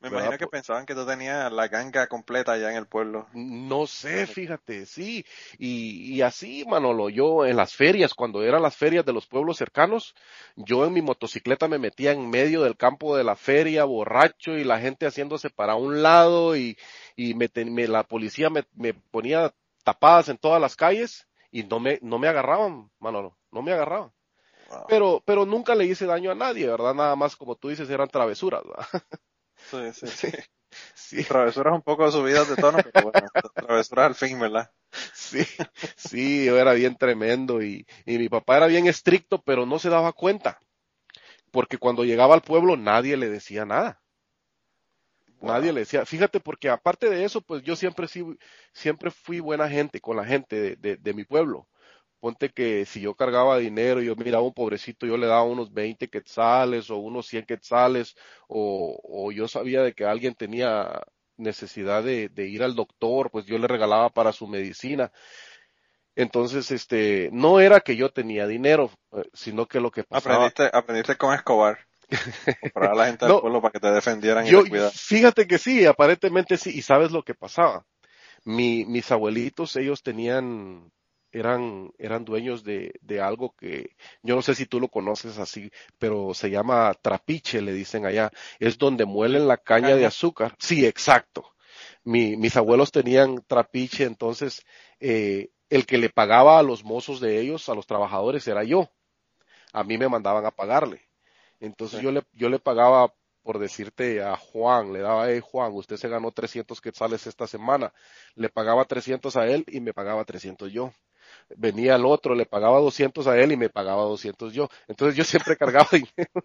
[0.00, 3.26] Me imagino que pensaban que tú tenías la ganga completa allá en el pueblo.
[3.34, 5.26] No sé, fíjate, sí.
[5.58, 9.58] Y, y así, Manolo, yo en las ferias, cuando eran las ferias de los pueblos
[9.58, 10.14] cercanos,
[10.56, 14.64] yo en mi motocicleta me metía en medio del campo de la feria, borracho, y
[14.64, 16.78] la gente haciéndose para un lado, y,
[17.14, 17.50] y me,
[17.86, 19.52] la policía me, me ponía
[19.84, 24.12] tapadas en todas las calles, y no me, no me agarraban, Manolo, no me agarraban.
[24.88, 26.94] Pero, pero nunca le hice daño a nadie, ¿verdad?
[26.94, 28.86] Nada más, como tú dices, eran travesuras, ¿verdad?
[29.56, 30.32] Sí, sí, sí.
[30.94, 31.26] sí.
[31.26, 33.28] Travesuras un poco subidas de tono, pero bueno,
[33.58, 34.70] travesuras al fin, ¿verdad?
[35.12, 35.44] Sí,
[35.96, 39.88] sí, yo era bien tremendo y, y mi papá era bien estricto, pero no se
[39.88, 40.60] daba cuenta.
[41.52, 43.99] Porque cuando llegaba al pueblo nadie le decía nada.
[45.40, 48.06] Nadie le decía, fíjate, porque aparte de eso, pues yo siempre,
[48.72, 51.66] siempre fui buena gente con la gente de, mi pueblo
[52.20, 55.72] ponte que si yo cargaba dinero yo miraba a un pobrecito, yo le daba unos
[55.72, 58.14] 20 quetzales o unos 100 quetzales,
[58.46, 61.00] o, yo sabía de que alguien tenía
[61.38, 65.10] necesidad de, ir al doctor, pues yo le regalaba para su medicina.
[66.14, 70.52] Entonces, este, no era que yo tenía dinero, eh, sino que lo que pasaba.
[70.72, 71.78] Aprendiste con Escobar.
[72.74, 76.56] Para la gente del pueblo para que te defendieran y te Fíjate que sí, aparentemente
[76.56, 77.86] sí, y sabes lo que pasaba.
[78.44, 80.90] Mi, mis abuelitos, ellos tenían
[81.32, 85.70] eran, eran dueños de, de algo que yo no sé si tú lo conoces así,
[85.98, 88.30] pero se llama trapiche, le dicen allá.
[88.58, 90.56] Es donde muelen la caña de azúcar.
[90.58, 91.54] Sí, exacto.
[92.04, 94.64] Mi, mis abuelos tenían trapiche, entonces
[94.98, 98.90] eh, el que le pagaba a los mozos de ellos, a los trabajadores, era yo.
[99.72, 101.09] A mí me mandaban a pagarle.
[101.60, 105.96] Entonces yo, le, yo le pagaba por decirte a Juan, le daba, hey Juan, usted
[105.96, 107.92] se ganó 300 quetzales esta semana,
[108.34, 110.92] le pagaba 300 a él y me pagaba 300 yo
[111.56, 114.68] venía el otro, le pagaba 200 a él y me pagaba 200 yo.
[114.88, 116.44] Entonces yo siempre cargaba dinero,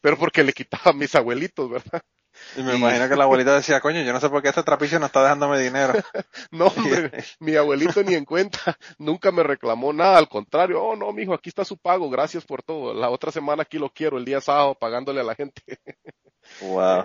[0.00, 2.02] pero porque le quitaba a mis abuelitos, ¿verdad?
[2.56, 4.98] Y me imagino que la abuelita decía, coño, yo no sé por qué este trapiche
[4.98, 5.92] no está dejándome dinero.
[6.50, 6.72] no,
[7.40, 11.48] mi abuelito ni en cuenta, nunca me reclamó nada, al contrario, oh no, mijo, aquí
[11.48, 12.94] está su pago, gracias por todo.
[12.94, 15.62] La otra semana aquí lo quiero, el día sábado, pagándole a la gente.
[16.62, 17.04] Wow.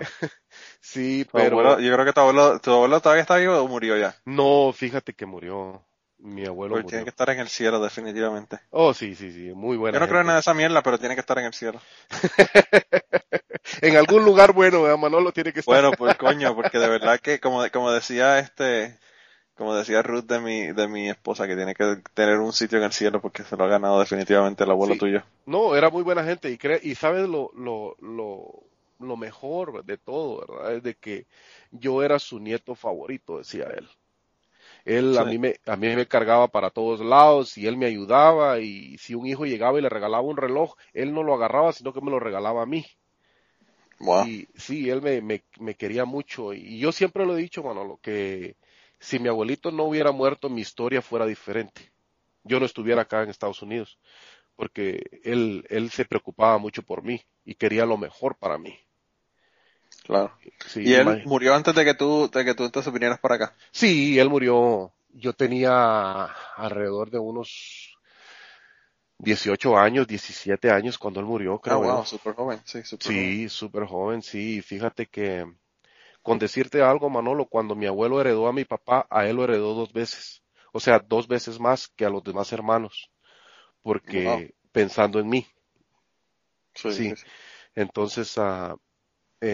[0.80, 1.80] sí, pero...
[1.80, 4.16] yo creo que tu abuelo, tu abuelo todavía está vivo o murió ya.
[4.26, 5.86] No, fíjate que murió
[6.26, 6.84] mi abuelo.
[6.84, 8.60] tiene que estar en el cielo, definitivamente.
[8.72, 9.98] Oh, sí, sí, sí, muy buena.
[9.98, 11.80] Yo no creo en nada de esa mierda, pero tiene que estar en el cielo.
[13.82, 15.74] en algún lugar bueno, Manolo tiene que estar.
[15.74, 18.98] Bueno, pues coño, porque de verdad que, como, como decía este,
[19.56, 22.86] como decía Ruth de mi, de mi esposa, que tiene que tener un sitio en
[22.86, 25.24] el cielo porque se lo ha ganado definitivamente el abuelo tuyo.
[25.46, 28.64] No, era muy buena gente y cree, y sabes lo, lo, lo,
[29.00, 30.74] lo mejor de todo, ¿verdad?
[30.74, 31.28] Es de que
[31.72, 33.88] yo era su nieto favorito, decía él.
[34.86, 38.60] Él a mí me, a mí me cargaba para todos lados y él me ayudaba
[38.60, 41.94] y si un hijo llegaba y le regalaba un reloj, él no lo agarraba, sino
[41.94, 42.86] que me lo regalaba a mí.
[44.14, 47.98] Y sí, él me, me, me quería mucho y yo siempre lo he dicho, Manolo,
[48.02, 48.56] que
[49.00, 51.92] si mi abuelito no hubiera muerto, mi historia fuera diferente.
[52.44, 54.00] Yo no estuviera acá en Estados Unidos,
[54.56, 58.78] porque él, él se preocupaba mucho por mí y quería lo mejor para mí.
[60.06, 60.38] Claro.
[60.76, 63.56] ¿Y él murió antes de que tú, de que tú entonces vinieras para acá?
[63.72, 64.94] Sí, él murió.
[65.10, 66.26] Yo tenía
[66.56, 67.98] alrededor de unos
[69.18, 71.82] 18 años, 17 años cuando él murió, creo.
[71.84, 74.62] Ah, wow, súper joven, sí, súper Sí, súper joven, sí.
[74.62, 75.46] Fíjate que,
[76.22, 79.74] con decirte algo, Manolo, cuando mi abuelo heredó a mi papá, a él lo heredó
[79.74, 80.44] dos veces.
[80.72, 83.10] O sea, dos veces más que a los demás hermanos.
[83.82, 85.48] Porque pensando en mí.
[86.76, 86.92] Sí.
[86.92, 87.14] sí.
[87.74, 88.78] Entonces, uh,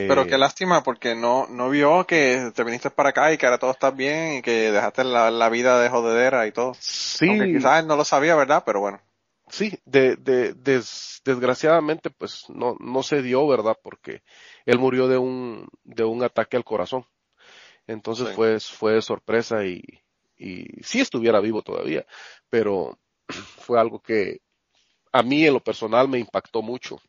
[0.08, 3.46] pero qué eh, lástima porque no, no vio que te viniste para acá y que
[3.46, 6.74] ahora todo está bien y que dejaste la, vida de jodedera y todo.
[6.80, 7.28] Sí.
[7.28, 8.64] Aunque quizás él no lo sabía, ¿verdad?
[8.66, 9.02] Pero bueno.
[9.50, 10.54] Sí, de, de,
[11.26, 13.78] desgraciadamente pues no, no se dio, ¿verdad?
[13.84, 14.24] Porque
[14.66, 17.06] él murió de un, de un ataque al corazón.
[17.86, 19.84] Entonces fue, fue sorpresa y,
[20.38, 22.06] y sí estuviera vivo todavía,
[22.50, 24.40] pero fue algo que
[25.12, 27.02] a mí en lo personal me impactó mucho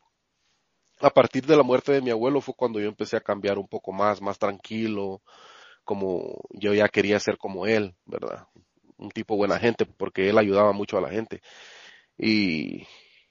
[1.03, 3.67] a partir de la muerte de mi abuelo fue cuando yo empecé a cambiar un
[3.67, 5.21] poco más, más tranquilo,
[5.83, 8.47] como yo ya quería ser como él, ¿verdad?
[8.97, 11.41] Un tipo buena gente, porque él ayudaba mucho a la gente.
[12.17, 12.85] Y,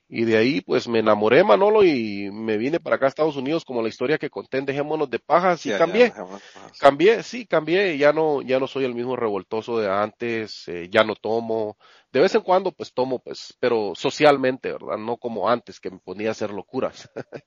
[0.08, 3.64] Y de ahí pues me enamoré Manolo y me vine para acá a Estados Unidos
[3.64, 6.12] como la historia que conté Dejémonos de Pajas y Ya, cambié.
[6.12, 6.78] pajas.
[6.78, 11.04] Cambié, sí, cambié, ya no, ya no soy el mismo revoltoso de antes, eh, ya
[11.04, 11.76] no tomo,
[12.12, 14.98] de vez en cuando pues tomo, pues, pero socialmente, ¿verdad?
[14.98, 17.10] No como antes que me ponía a hacer locuras,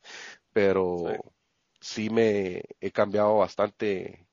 [0.53, 0.97] pero
[1.79, 2.09] sí.
[2.09, 4.27] me he cambiado bastante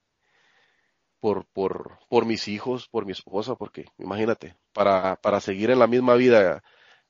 [1.20, 5.86] por, por, por mis hijos, por mi esposa, porque imagínate, para, para seguir en la
[5.86, 6.62] misma vida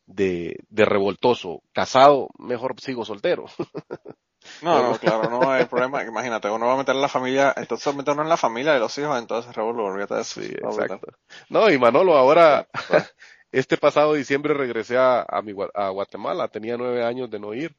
[0.07, 3.47] de, de revoltoso, casado, mejor sigo soltero.
[4.62, 6.03] No, no, claro, no hay problema.
[6.05, 8.80] Imagínate, uno va a meter en la familia, entonces mete uno en la familia de
[8.80, 10.24] los hijos, entonces revuelvo, olvídate de.
[10.24, 11.01] Sí, exacto.
[11.49, 12.66] No, y Manolo, ahora,
[13.53, 17.76] este pasado diciembre regresé a, a, mi, a Guatemala, tenía nueve años de no ir.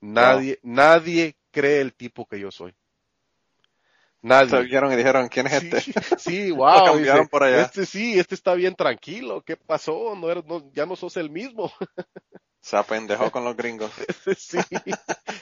[0.00, 2.74] Nadie, nadie cree el tipo que yo soy.
[4.42, 4.62] Se Nadie.
[4.62, 5.84] vieron y dijeron, ¿quién es Sí, este?
[6.16, 7.72] sí, Lo wow, cambiaron dice, por allá.
[7.72, 10.14] este sí, este está bien tranquilo, ¿qué pasó?
[10.16, 11.72] No eres, no, ya no sos el mismo.
[12.60, 13.92] Se apendejó con los gringos.
[14.36, 14.58] Sí,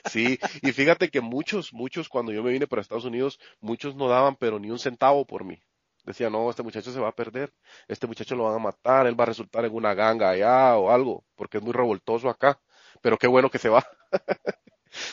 [0.05, 4.09] sí, y fíjate que muchos, muchos cuando yo me vine para Estados Unidos, muchos no
[4.09, 5.59] daban pero ni un centavo por mí.
[6.05, 7.53] Decían, no, este muchacho se va a perder,
[7.89, 10.91] este muchacho lo van a matar, él va a resultar en una ganga allá o
[10.91, 12.61] algo, porque es muy revoltoso acá,
[13.01, 13.87] pero qué bueno que se va.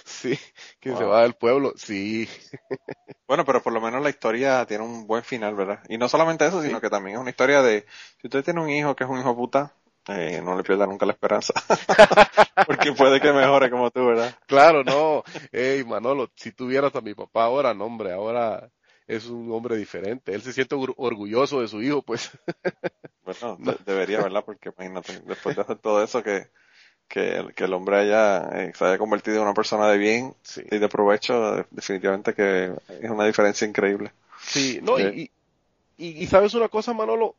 [0.05, 0.37] Sí,
[0.79, 2.27] que se va del pueblo, sí,
[3.27, 5.79] Bueno, pero por lo menos la historia tiene un buen final, ¿verdad?
[5.89, 6.81] Y no solamente eso, sino Sí.
[6.81, 7.85] que también es una historia de,
[8.21, 9.73] si usted tiene un hijo que es un hijo puta,
[10.07, 11.53] eh, no le pierda nunca la esperanza.
[12.67, 14.35] Porque puede que mejore como tú, ¿verdad?
[14.45, 18.69] claro, no, hey Manolo, si tuvieras a mi papá ahora, no hombre, ahora
[19.07, 22.29] es un hombre diferente, él se siente or- orgulloso de su hijo, pues,
[23.23, 24.43] Bueno, de- debería, ¿verdad?
[24.45, 26.47] Porque imagínate, después de hacer todo eso, que,
[27.11, 30.33] que, el, que el hombre haya, eh, se haya convertido en una persona de bien
[30.43, 30.61] sí.
[30.71, 34.13] y de provecho, eh, definitivamente que es una diferencia increíble.
[34.41, 35.31] Sí, no, Sí.
[35.97, 37.35] Y, y, y sabes una cosa, Manolo,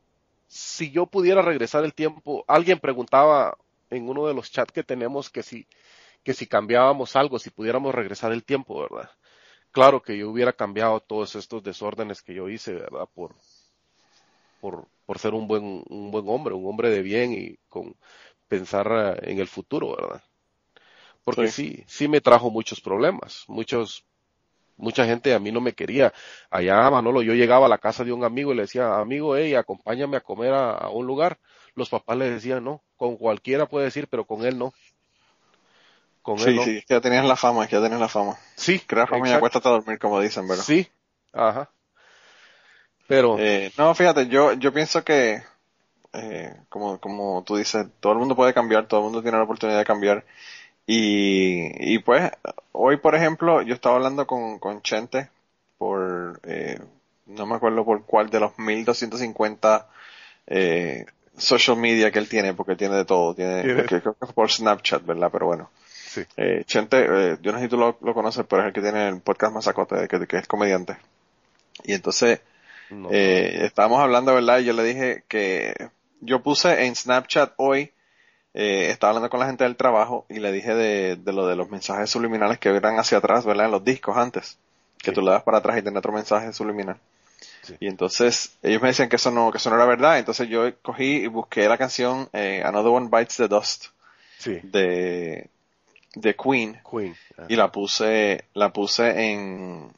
[0.46, 3.56] si yo pudiera regresar el tiempo, alguien preguntaba
[3.88, 5.66] en uno de los chats que tenemos que si,
[6.22, 9.10] que si cambiábamos algo, si pudiéramos regresar el tiempo, ¿verdad?
[9.70, 13.08] Claro que yo hubiera cambiado todos estos desórdenes que yo hice, ¿verdad?
[13.14, 13.34] Por,
[14.60, 17.96] por, por ser un buen, un buen hombre, un hombre de bien y con
[18.52, 18.86] pensar
[19.24, 20.22] eh, en el futuro, ¿verdad?
[21.24, 24.04] Porque sí, sí me trajo muchos problemas, muchos,
[24.76, 26.12] mucha gente a mí no me quería.
[26.50, 29.54] Allá, Manolo, yo llegaba a la casa de un amigo y le decía, amigo, hey,
[29.54, 31.38] acompáñame a comer a, a un lugar.
[31.76, 34.74] Los papás le decían, no, con cualquiera puede decir, pero con él no.
[36.22, 36.62] Con él Sí, no.
[36.64, 38.36] sí, ya tenías la fama, ya tenías la fama.
[38.56, 40.64] Sí, Crear fama y acuéstate a dormir, como dicen, ¿verdad?
[40.64, 40.88] Sí,
[41.32, 41.70] ajá.
[43.06, 45.42] Pero, Eh, no, fíjate, yo, yo pienso que,
[46.12, 49.44] eh, como, como tú dices, todo el mundo puede cambiar, todo el mundo tiene la
[49.44, 50.24] oportunidad de cambiar.
[50.86, 52.30] Y, y pues,
[52.72, 55.30] hoy, por ejemplo, yo estaba hablando con, con Chente
[55.78, 56.80] por, eh,
[57.26, 59.88] no me acuerdo por cuál de los 1250
[60.46, 61.06] eh,
[61.36, 65.04] social media que él tiene, porque tiene de todo, tiene, creo que es por Snapchat,
[65.04, 65.30] ¿verdad?
[65.32, 65.70] Pero bueno.
[65.86, 68.74] sí, Eh, Chente, eh, yo no sé si tú lo, lo conoces, pero es el
[68.74, 70.96] que tiene el podcast Mazacote, que, que es comediante.
[71.84, 72.40] Y entonces,
[72.90, 74.58] no, eh, estábamos hablando, ¿verdad?
[74.58, 75.74] Y yo le dije que
[76.22, 77.92] yo puse en Snapchat hoy,
[78.54, 81.56] eh, estaba hablando con la gente del trabajo y le dije de, de lo de
[81.56, 83.66] los mensajes subliminales que eran hacia atrás, ¿verdad?
[83.66, 84.58] En los discos antes,
[84.98, 85.14] que Sí.
[85.14, 86.96] tú le das para atrás y tiene otro mensaje subliminal.
[87.62, 87.76] Sí.
[87.80, 90.64] Y entonces ellos me decían que eso no, que eso no era verdad, entonces yo
[90.82, 93.86] cogí y busqué la canción eh, Another One Bites the Dust
[94.38, 95.48] sí, de,
[96.14, 97.16] de Queen Queen.
[97.36, 97.46] ajá.
[97.48, 99.92] y la puse, la puse en,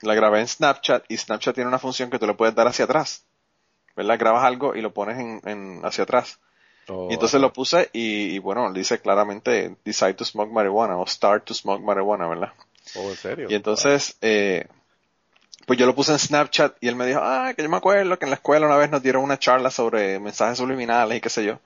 [0.00, 2.86] la grabé en Snapchat y Snapchat tiene una función que tú le puedes dar hacia
[2.86, 3.22] atrás,
[3.98, 4.16] ¿verdad?
[4.16, 6.38] Grabas algo y lo pones en, en hacia atrás.
[6.86, 11.06] Oh, Y entonces lo puse y, y bueno, dice claramente decide to smoke marijuana o
[11.06, 12.52] start to smoke marijuana, ¿verdad?
[12.94, 13.48] oh, en serio.
[13.50, 14.68] Y entonces, eh,
[15.66, 18.18] pues yo lo puse en Snapchat y él me dijo, ah, que yo me acuerdo
[18.18, 21.28] que en la escuela una vez nos dieron una charla sobre mensajes subliminales y qué
[21.28, 21.58] sé yo.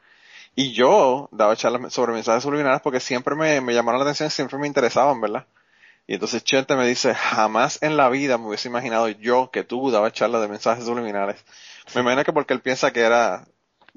[0.56, 4.58] Y yo daba charlas sobre mensajes subliminales porque siempre me, me llamaron la atención, siempre
[4.58, 5.46] me interesaban, ¿verdad?
[6.06, 9.90] Y entonces Chente me dice, jamás en la vida me hubiese imaginado yo que tú
[9.90, 11.44] dabas charlas de mensajes subliminales.
[11.94, 13.46] Me imagino que porque él piensa que era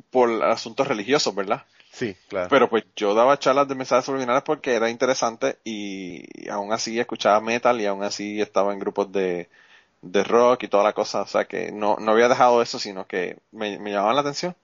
[0.09, 1.65] por asuntos religiosos, ¿verdad?
[1.91, 2.49] Sí, claro.
[2.49, 7.39] Pero pues yo daba charlas de mensajes subliminales porque era interesante y aún así escuchaba
[7.39, 9.49] metal y aún así estaba en grupos de,
[10.01, 11.21] de rock y toda la cosa.
[11.21, 14.55] O sea que no, no había dejado eso, sino que me, me llamaban la atención.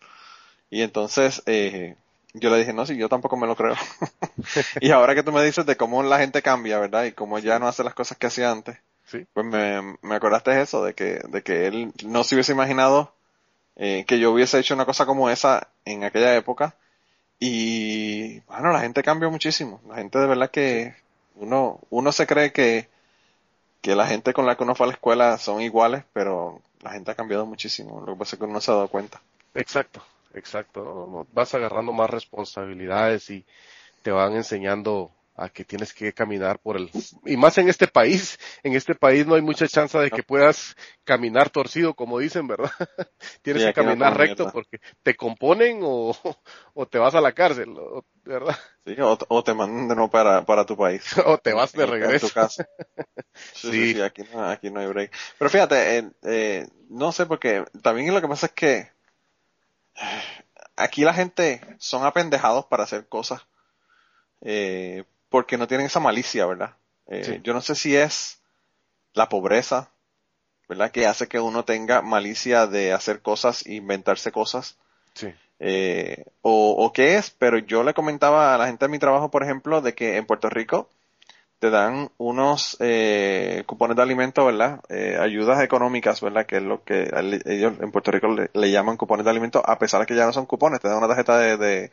[0.69, 1.95] Y entonces eh,
[2.33, 3.75] yo le dije, no, si yo tampoco me lo creo.
[4.81, 7.05] y ahora que tú me dices de cómo la gente cambia, ¿verdad?
[7.05, 8.77] Y cómo ya no hace las cosas que hacía antes,
[9.11, 9.25] Sí.
[9.33, 13.13] pues me, me acordaste de eso, de que, de que él no se hubiese imaginado
[13.75, 16.75] eh, que yo hubiese hecho una cosa como esa en aquella época.
[17.39, 19.81] Y bueno, la gente cambió muchísimo.
[19.87, 20.95] La gente de verdad que
[21.35, 22.89] uno, uno se cree que,
[23.81, 26.91] que la gente con la que uno fue a la escuela son iguales, pero la
[26.91, 28.01] gente ha cambiado muchísimo.
[28.05, 29.21] Lo que pasa es que uno no se ha dado cuenta.
[29.55, 30.03] Exacto,
[30.35, 31.25] exacto.
[31.33, 33.43] Vas agarrando más responsabilidades y
[34.03, 36.89] te van enseñando a que tienes que caminar por el
[37.25, 40.75] y más en este país en este país no hay mucha chance de que puedas
[41.03, 42.71] caminar torcido como dicen verdad
[43.41, 44.51] tienes Sí, que no caminar recto mierda.
[44.51, 46.15] porque te componen o,
[46.73, 47.73] o te vas a la cárcel
[48.23, 51.03] verdad Sí, o, o te mandan de nuevo para, para tu país.
[51.25, 52.65] o te vas de En- en regreso tu casa.
[53.53, 53.93] Sí, sí, Sí.
[53.93, 55.11] sí, aquí no, aquí no hay break.
[55.37, 58.89] Pero fíjate, eh, eh, no sé porque también lo que pasa es que
[60.75, 63.41] aquí la gente son apendejados para hacer cosas
[64.41, 66.75] eh, porque no tienen esa malicia, ¿verdad?
[67.07, 67.39] Eh, Sí.
[67.43, 68.39] Yo no sé si es
[69.15, 69.89] la pobreza,
[70.69, 70.91] ¿verdad?
[70.91, 74.77] Que hace que uno tenga malicia de hacer cosas, e inventarse cosas
[75.15, 78.99] sí eh, o, o qué es, pero yo le comentaba a la gente de mi
[78.99, 80.89] trabajo, por ejemplo, de que en Puerto Rico
[81.59, 84.79] te dan unos eh, cupones de alimento, ¿verdad?
[84.89, 86.45] Eh, ayudas económicas, ¿verdad?
[86.47, 89.61] Que es lo que el- ellos en Puerto Rico le, le llaman cupones de alimento,
[89.63, 91.91] a pesar de que ya no son cupones, te dan una tarjeta de, de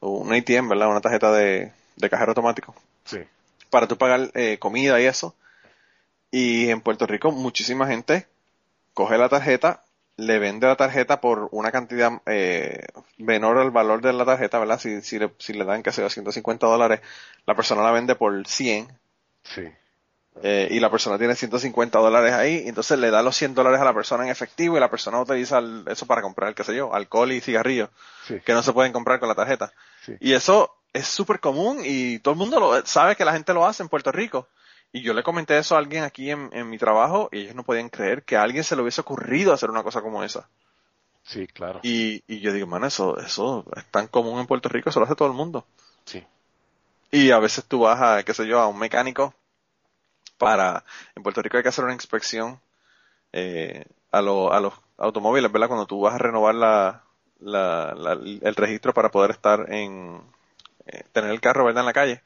[0.00, 0.88] un ATM, ¿verdad?
[0.88, 2.74] Una tarjeta de, de cajero automático
[3.04, 3.18] sí
[3.70, 5.34] para tú pagar eh, comida y eso.
[6.30, 8.26] Y en Puerto Rico muchísima gente
[8.94, 9.82] coge la tarjeta,
[10.16, 12.86] le vende la tarjeta por una cantidad eh,
[13.18, 14.78] menor al valor de la tarjeta, ¿verdad?
[14.78, 17.00] Si, si, le, si le dan, que sea 150 dólares,
[17.46, 18.88] la persona la vende por 100
[19.42, 19.62] sí
[20.42, 23.80] eh, y la persona tiene 150 dólares ahí, y entonces le da los 100 dólares
[23.80, 26.74] a la persona en efectivo y la persona utiliza el- eso para comprar, qué sé
[26.74, 27.90] yo, alcohol y cigarrillos
[28.26, 29.72] sí que no se pueden comprar con la tarjeta.
[30.04, 30.14] Sí.
[30.20, 33.66] Y eso es súper común y todo el mundo lo, sabe que la gente lo
[33.66, 34.48] hace en Puerto Rico.
[34.92, 37.64] Y yo le comenté eso a alguien aquí en, en mi trabajo y ellos no
[37.64, 40.48] podían creer que a alguien se le hubiese ocurrido hacer una cosa como esa.
[41.24, 44.88] sí claro Y, y yo digo, mano, eso, eso es tan común en Puerto Rico,
[44.90, 45.66] eso lo hace todo el mundo.
[46.06, 46.24] sí
[47.12, 49.34] Y a veces tú vas a, qué sé yo, a un mecánico
[50.38, 50.84] para,
[51.14, 52.60] en Puerto Rico hay que hacer una inspección
[53.32, 55.68] eh, a, lo- a los automóviles, ¿verdad?
[55.68, 57.04] Cuando tú vas a renovar la,
[57.40, 60.22] la- la- el registro para poder estar en,
[60.86, 61.82] eh, tener el carro, ¿verdad?
[61.82, 62.22] En la calle.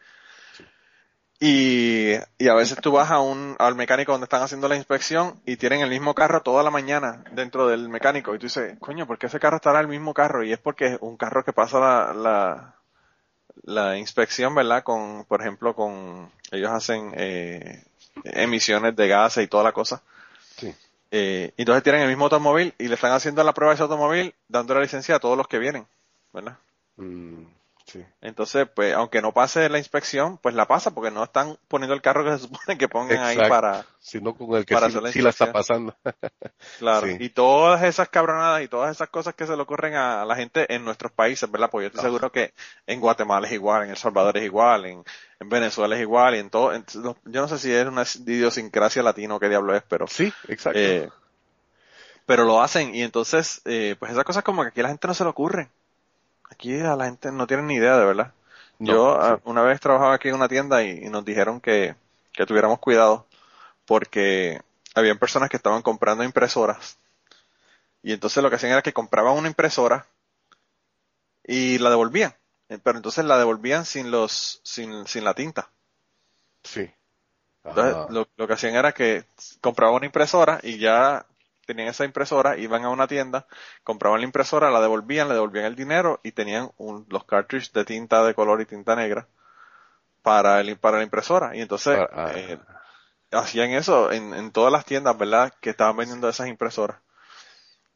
[1.38, 5.38] Y, y a veces tú vas a un, al mecánico donde están haciendo la inspección
[5.44, 9.06] y tienen el mismo carro toda la mañana dentro del mecánico y tú dices, coño,
[9.06, 10.42] ¿por qué ese carro estará el mismo carro?
[10.44, 12.74] Y es porque es un carro que pasa la, la,
[13.64, 14.82] la inspección, ¿verdad?
[14.82, 17.84] Con, por ejemplo, con, ellos hacen eh,
[18.24, 20.02] emisiones de gases y toda la cosa.
[20.56, 20.74] sí
[21.10, 23.82] Eh, y entonces tienen el mismo automóvil y le están haciendo la prueba a ese
[23.82, 25.86] automóvil dando la licencia a todos los que vienen,
[26.32, 26.56] ¿verdad?
[26.96, 27.44] Mm,
[27.86, 31.94] sí Entonces, pues, aunque no pase la inspección, pues la pasa porque no están poniendo
[31.94, 35.00] el carro que se supone que pongan ahí para, sino con el que Para sí,
[35.00, 35.94] la sí la está pasando
[36.78, 37.06] claro.
[37.06, 37.16] Sí.
[37.20, 40.72] Y todas esas cabronadas y todas esas cosas que se le ocurren a la gente
[40.74, 41.70] en nuestros países, ¿verdad?
[41.70, 42.04] Pues yo estoy Ah.
[42.08, 42.52] seguro que
[42.86, 45.04] en Guatemala es igual, en El Salvador es igual, en,
[45.40, 49.02] en Venezuela es igual y en todo, en- yo no sé si es una idiosincrasia
[49.02, 51.08] latino, qué diablo es, pero sí exacto Eh,
[52.26, 55.06] pero lo hacen y entonces, eh, pues esas cosas como que aquí a la gente
[55.06, 55.70] no se le ocurren.
[56.50, 58.32] Aquí a la gente no tiene ni idea de verdad.
[58.86, 59.34] No, Yo sí.
[59.34, 61.94] ah, una vez trabajaba aquí en una tienda y, y nos dijeron que,
[62.32, 63.26] que tuviéramos cuidado
[63.86, 64.62] porque
[64.94, 66.98] habían personas que estaban comprando impresoras
[68.02, 70.06] y entonces lo que hacían era que compraban una impresora
[71.44, 72.34] y la devolvían,
[72.68, 75.70] Eh, pero entonces la devolvían sin los, sin, sin la tinta.
[76.64, 76.90] sí
[77.68, 79.24] Entonces, lo, lo que hacían era que
[79.60, 81.26] compraban una impresora y ya
[81.66, 83.46] tenían esa impresora, iban a una tienda,
[83.84, 87.84] compraban la impresora, la devolvían, le devolvían el dinero y tenían un- los cartridges de
[87.84, 89.26] tinta de color y tinta negra
[90.22, 91.54] para el, para la impresora.
[91.56, 92.58] Y entonces ah, eh,
[93.32, 95.52] hacían eso en, en todas las tiendas, ¿verdad?
[95.60, 96.98] Que estaban vendiendo esas impresoras.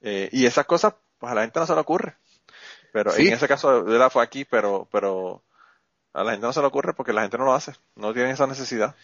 [0.03, 2.17] Eh, y esas cosas, pues a la gente no se le ocurre.
[2.93, 3.29] Pero Sí.
[3.29, 4.11] en ese caso, ¿verdad?
[4.11, 5.43] Fue aquí, pero, pero
[6.13, 7.75] a la gente no se le ocurre porque la gente no lo hace.
[7.95, 8.95] No tienen esa necesidad.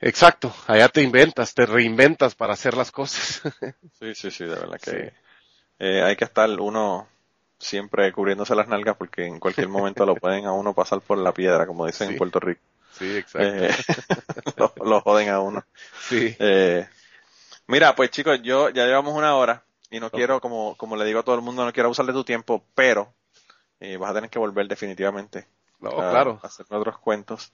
[0.00, 3.42] Exacto, allá te inventas, te reinventas para hacer las cosas.
[3.98, 4.96] Sí, sí, sí, de verdad que Sí.
[5.78, 7.08] eh, hay que estar uno
[7.58, 11.32] siempre cubriéndose las nalgas porque en cualquier momento lo pueden a uno pasar por la
[11.32, 12.12] piedra, como dicen Sí.
[12.12, 12.62] en Puerto Rico.
[12.90, 13.64] Sí, exacto.
[13.64, 13.70] Eh,
[14.56, 15.64] lo, lo joden a uno.
[15.98, 16.86] sí, Eh,
[17.68, 21.20] mira, pues chicos, yo ya llevamos una hora y no quiero, como, como le digo
[21.20, 23.14] a todo el mundo, no quiero abusar de tu tiempo, pero
[23.80, 25.48] eh, vas a tener que volver definitivamente
[25.80, 26.40] no, a, claro.
[26.42, 27.52] a hacerme otros cuentos.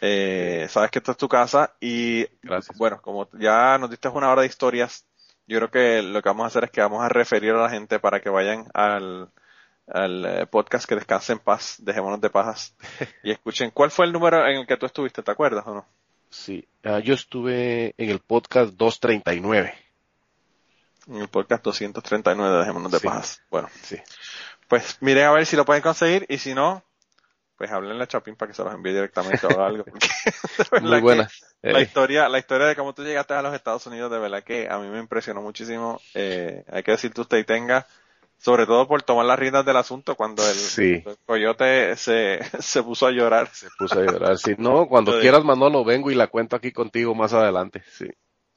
[0.00, 2.76] Eh, sabes que esto es tu casa y Gracias.
[2.76, 5.06] bueno, como ya nos diste una hora de historias,
[5.46, 7.70] yo creo que lo que vamos a hacer es que vamos a referir a la
[7.70, 9.30] gente para que vayan al,
[9.86, 12.74] al eh, podcast que descanse en paz, dejémonos de pajas,
[13.22, 13.70] y escuchen.
[13.70, 15.22] ¿Cuál fue el número en el que tú estuviste?
[15.22, 15.86] ¿Te acuerdas o no?
[16.30, 19.74] Sí, ah, yo estuve en el podcast 239.
[21.06, 23.06] En el podcast 239 de Dejémonos de Sí.
[23.06, 23.42] Pajas.
[23.50, 23.96] Bueno, Sí,
[24.68, 26.82] pues miren a ver si lo pueden conseguir y si no,
[27.56, 29.84] pues háblenle a Chapín para que se los envíe directamente o algo.
[30.82, 31.28] muy buena.
[31.62, 34.42] La Eh, historia, la historia de cómo tú llegaste a los Estados Unidos, de verdad
[34.44, 36.00] que a mí me impresionó muchísimo.
[36.14, 37.86] Eh, hay que decirte usted y tenga
[38.38, 41.02] sobre todo por tomar las riendas del asunto cuando el, Sí.
[41.06, 43.48] el coyote se, se puso a llorar.
[43.54, 44.36] Se puso a llorar.
[44.38, 47.82] Si no, cuando quieras, Manolo, vengo y la cuento aquí contigo más adelante.
[47.90, 48.08] Sí.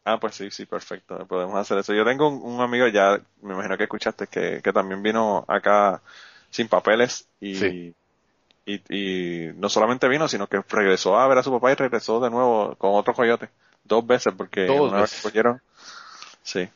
[0.04, 1.28] Ah, pues sí, sí, perfecto.
[1.28, 1.94] Podemos hacer eso.
[1.94, 6.02] Yo tengo un, un amigo ya, me imagino que escuchaste, que, que también vino acá
[6.50, 7.96] sin papeles y, Sí.
[8.68, 12.20] Y, y no solamente vino, sino que regresó a ver a su papá y regresó
[12.20, 13.50] de nuevo con otro coyote.
[13.84, 15.18] Dos veces, porque Dos una vez veces.
[15.18, 15.62] que cogieron.
[16.44, 16.70] Sí.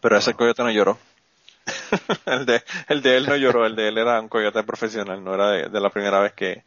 [0.00, 0.98] Pero ese coyote no lloró.
[2.26, 5.34] el, de, el de él no lloró, el de él era un coyote profesional, no
[5.34, 6.64] era de, de la primera vez que,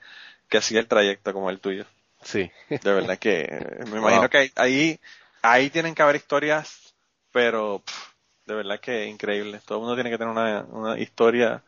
[0.49, 1.85] que hacía el trayecto como el tuyo.
[2.23, 2.49] Sí.
[2.69, 3.47] De verdad que
[3.91, 4.29] me imagino Wow.
[4.29, 4.99] que ahí, ahí,
[5.41, 6.93] ahí tienen que haber historias,
[7.31, 8.09] pero pff,
[8.45, 9.59] de verdad que increíble.
[9.65, 11.61] Todo el mundo tiene que tener una, una historia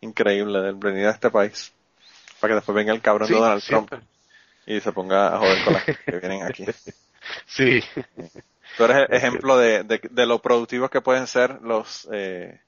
[0.00, 1.72] increíble del venir a este país.
[2.40, 3.98] Para que después venga el cabrón Sí, de Donald siempre.
[3.98, 4.10] Trump
[4.66, 6.64] y se ponga a joder con las que vienen aquí.
[7.46, 7.82] Sí.
[8.76, 12.60] Tú eres Es ejemplo de, de, de lo productivos que pueden ser los eh,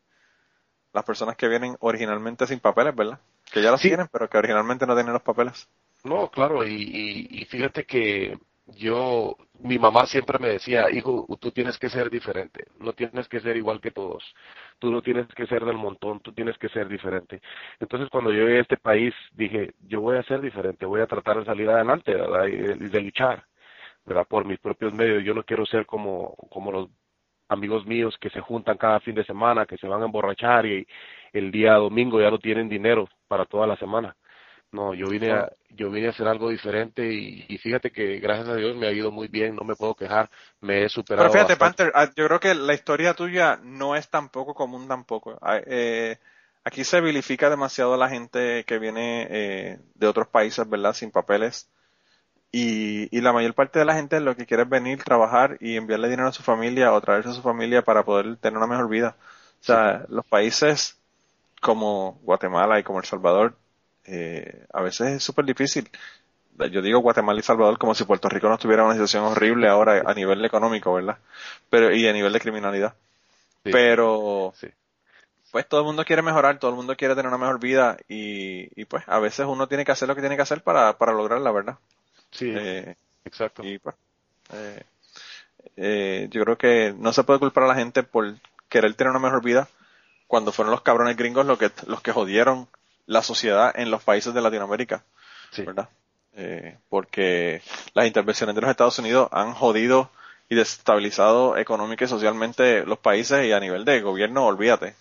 [0.92, 3.18] las personas que vienen originalmente sin papeles, ¿verdad?
[3.50, 3.88] Que ya los Sí.
[3.88, 5.68] tienen, pero que originalmente no tienen los papeles.
[6.04, 8.36] No, claro, y, y, y fíjate que
[8.66, 13.40] yo, mi mamá siempre me decía, hijo, tú tienes que ser diferente, no tienes que
[13.40, 14.24] ser igual que todos,
[14.78, 17.40] tú no tienes que ser del montón, tú tienes que ser diferente.
[17.80, 21.06] Entonces cuando yo llegué a este país dije, yo voy a ser diferente, voy a
[21.06, 22.12] tratar de salir adelante.
[22.12, 23.44] Y de, de luchar,
[24.04, 24.26] ¿verdad?
[24.28, 26.90] Por mis propios medios, yo no quiero ser como, como los
[27.48, 30.86] amigos míos que se juntan cada fin de semana, que se van a emborrachar y
[31.32, 34.16] el día domingo ya no tienen dinero para toda la semana.
[34.72, 38.48] No, yo vine a, yo vine a hacer algo diferente y, y fíjate que gracias
[38.48, 40.30] a Dios me ha ido muy bien, no me puedo quejar,
[40.62, 41.30] me he superado.
[41.30, 41.92] Pero fíjate, bastante.
[41.92, 45.38] Panther, ah, yo creo que la historia tuya no es tampoco común tampoco.
[45.42, 46.18] Ah, eh,
[46.64, 50.94] aquí se vilifica demasiado a la gente que viene eh, de otros países, ¿verdad?
[50.94, 51.68] Sin papeles.
[52.50, 55.76] Y, y la mayor parte de la gente lo que quiere es venir, trabajar y
[55.76, 58.88] enviarle dinero a su familia o traerse a su familia para poder tener una mejor
[58.88, 59.16] vida.
[59.60, 60.98] O sea, los países
[61.60, 63.56] como Guatemala y como El Salvador,
[64.06, 65.90] eh, a veces es súper difícil.
[66.70, 69.68] Yo digo Guatemala y Salvador como si Puerto Rico no estuviera en una situación horrible
[69.68, 71.18] ahora a nivel económico, ¿verdad?
[71.70, 72.94] Pero, y a nivel de criminalidad.
[73.64, 74.68] Sí, Pero, sí.
[75.50, 78.68] pues todo el mundo quiere mejorar, todo el mundo quiere tener una mejor vida y,
[78.80, 81.12] y pues a veces uno tiene que hacer lo que tiene que hacer para, para
[81.12, 81.78] lograrla, ¿verdad?
[82.30, 83.62] Sí, Eh, exacto.
[83.62, 83.96] y pues,
[84.52, 84.84] eh,
[85.76, 88.34] eh, yo creo que no se puede culpar a la gente por
[88.68, 89.68] querer tener una mejor vida
[90.28, 92.68] cuando fueron los cabrones gringos los que, los que jodieron
[93.06, 95.04] la sociedad en los países de Latinoamérica,
[95.50, 95.62] Sí.
[95.62, 95.88] ¿verdad?
[96.34, 97.60] Eh, porque
[97.94, 100.10] las intervenciones de los Estados Unidos han jodido
[100.48, 104.94] y desestabilizado económica y socialmente los países y a nivel de gobierno, olvídate.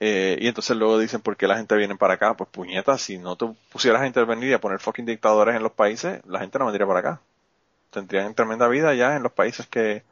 [0.00, 2.34] Eh, y entonces luego dicen, ¿por qué la gente viene para acá?
[2.34, 5.72] Pues puñetas, si no te pusieras a intervenir y a poner fucking dictadores en los
[5.72, 7.20] países, la gente no vendría para acá.
[7.90, 10.02] Tendrían tremenda vida ya en los países que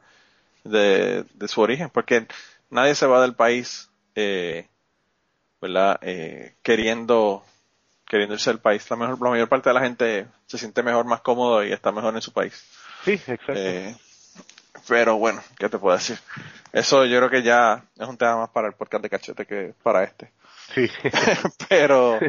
[0.63, 2.27] de, de su origen, porque
[2.69, 4.67] nadie se va del país, eh,
[5.63, 5.97] ¿verdad?
[6.01, 7.43] Eh, queriendo
[8.05, 8.87] queriendo irse del país.
[8.89, 11.91] La, mejor, la mayor parte de la gente se siente mejor, más cómodo y está
[11.91, 12.53] mejor en su país.
[13.05, 13.53] Sí, exacto.
[13.55, 13.95] Eh,
[14.87, 16.19] pero bueno, ¿qué te puedo decir?
[16.73, 19.73] Eso yo creo que ya es un tema más para el podcast de cachete que
[19.81, 20.31] para este.
[20.75, 20.89] sí.
[21.69, 22.19] pero,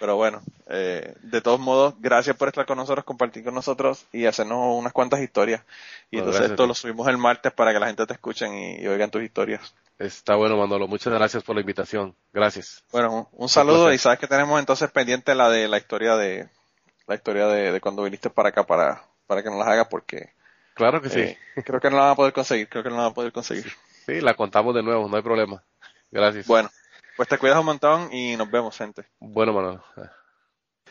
[0.00, 4.26] pero bueno, eh, de todos modos, gracias por estar con nosotros, compartir con nosotros y
[4.26, 5.62] hacernos unas cuantas historias.
[6.10, 8.88] Y entonces esto lo subimos el martes para que la gente te escuchen y, y
[8.88, 9.72] oigan tus historias.
[10.00, 10.88] Está bueno, Manolo.
[10.88, 12.16] Muchas gracias por la invitación.
[12.32, 12.82] Gracias.
[12.90, 16.48] Bueno, un, saludo y sabes que tenemos entonces pendiente la de la historia de
[17.06, 20.32] la historia de, de cuando viniste para acá para, para que nos las hagas porque
[20.74, 21.20] Claro que sí.
[21.20, 23.14] eh, creo que no la van a poder conseguir, creo que no la van a
[23.14, 23.70] poder conseguir.
[24.06, 25.62] Sí, la contamos de nuevo, no hay problema.
[26.10, 26.46] Gracias.
[26.46, 26.70] Bueno,
[27.18, 29.04] pues te cuidas un montón y nos vemos, gente.
[29.18, 29.84] Bueno, Manolo.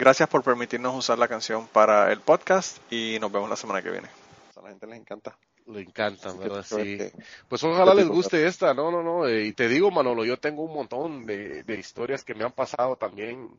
[0.00, 3.90] Gracias por permitirnos usar la canción para el podcast y nos vemos la semana que
[3.90, 4.08] viene.
[4.56, 5.36] A la gente les encanta.
[5.66, 6.64] Le encantan, ¿verdad?
[6.66, 6.96] Sí.
[7.46, 9.28] Pues ojalá les guste esta, no, no, no.
[9.28, 12.52] eh, y te digo, Manolo, yo tengo un montón de, de historias que me han
[12.52, 13.50] pasado también.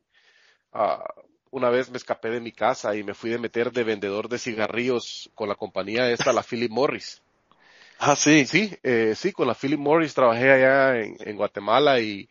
[0.73, 1.03] Ah,
[1.51, 4.39] una vez me escapé de mi casa y me fui de meter de vendedor de
[4.39, 7.21] cigarrillos con la compañía esta, la Philip Morris.
[7.99, 8.47] Ah, sí.
[8.47, 12.27] Sí, eh, sí, con la Philip Morris trabajé allá en, en Guatemala y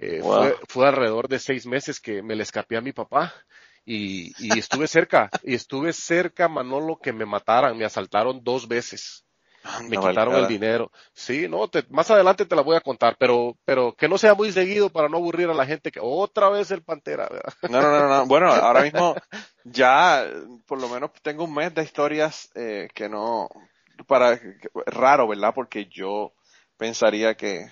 [0.00, 0.24] eh, Wow.
[0.24, 3.34] fue, fue alrededor de seis meses que me le escapé a mi papá
[3.84, 9.24] y, y estuve cerca, y estuve cerca, Manolo, que me mataran, me asaltaron dos veces.
[9.86, 10.90] me Anda, quitaron el dinero.
[11.14, 14.34] Sí, no, te- más adelante te la voy a contar, pero, pero que no sea
[14.34, 17.54] muy seguido para no aburrir a la gente que otra vez el Pantera, ¿verdad?
[17.66, 18.26] No, no, no, no.
[18.26, 19.20] Bueno, ahora mismo
[19.64, 20.26] ya
[20.66, 23.48] por lo menos tengo un mes de historias eh, que no,
[24.06, 24.40] para,
[24.86, 25.52] raro, ¿verdad?
[25.54, 26.34] Porque yo
[26.76, 27.66] pensaría que,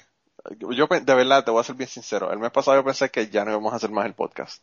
[0.59, 3.29] yo de verdad te voy a ser bien sincero, el mes pasado yo pensé que
[3.29, 4.63] ya no íbamos a hacer más el podcast.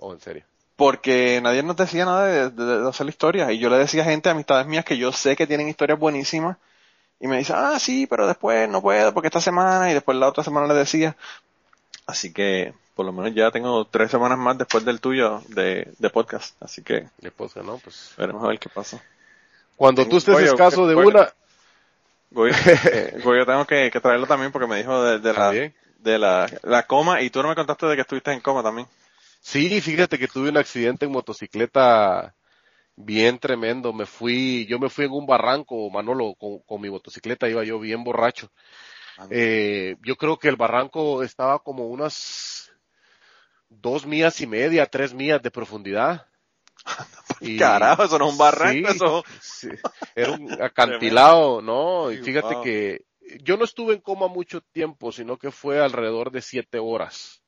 [0.00, 0.44] Oh, en serio.
[0.76, 3.50] Porque nadie nos decía nada de, de- de hacer historias.
[3.50, 6.56] Y yo le decía a gente, amistades mías, que yo sé que tienen historias buenísimas.
[7.20, 10.28] Y me dice, ah, sí, pero después no puedo porque esta semana y después la
[10.28, 11.16] otra semana le decía.
[12.06, 16.10] Así que por lo menos ya tengo tres semanas más después del tuyo de, de
[16.10, 16.54] podcast.
[16.62, 17.78] Así que Después, ¿no?
[17.78, 19.02] Pues, veremos a ver qué pasa.
[19.76, 21.32] cuando tú estés escaso ¿qué de una,
[22.30, 22.52] Goyo,
[22.92, 25.74] eh, Goyo tengo que, que traerlo también porque me dijo de, de la, También.
[25.98, 28.86] de la, la coma y tú no me contaste de que estuviste en coma también.
[29.40, 32.34] Sí, fíjate que tuve un accidente en motocicleta
[32.96, 33.92] bien tremendo.
[33.92, 37.78] Me fui, yo me fui en un barranco, Manolo, con, con mi motocicleta, iba yo
[37.78, 38.50] bien borracho.
[39.30, 42.72] Eh, yo creo que el barranco estaba como unas
[43.68, 46.26] dos millas y media, tres millas de profundidad.
[47.40, 49.24] Y- Carajo, eso no es un barranco, sí, eso.
[49.40, 49.68] sí,
[50.14, 52.10] era un acantilado, ¿no?
[52.12, 52.58] Y fíjate wow.
[52.58, 53.02] que
[53.42, 57.42] yo no estuve en coma mucho tiempo, sino que fue alrededor de siete horas.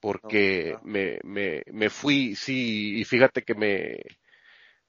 [0.00, 0.80] Porque wow.
[0.82, 4.00] me, me, me fui, sí, y fíjate que me,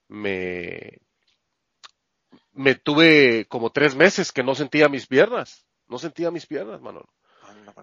[0.09, 0.99] me,
[2.53, 7.09] me tuve como tres meses que no sentía mis piernas, no sentía mis piernas, Manolo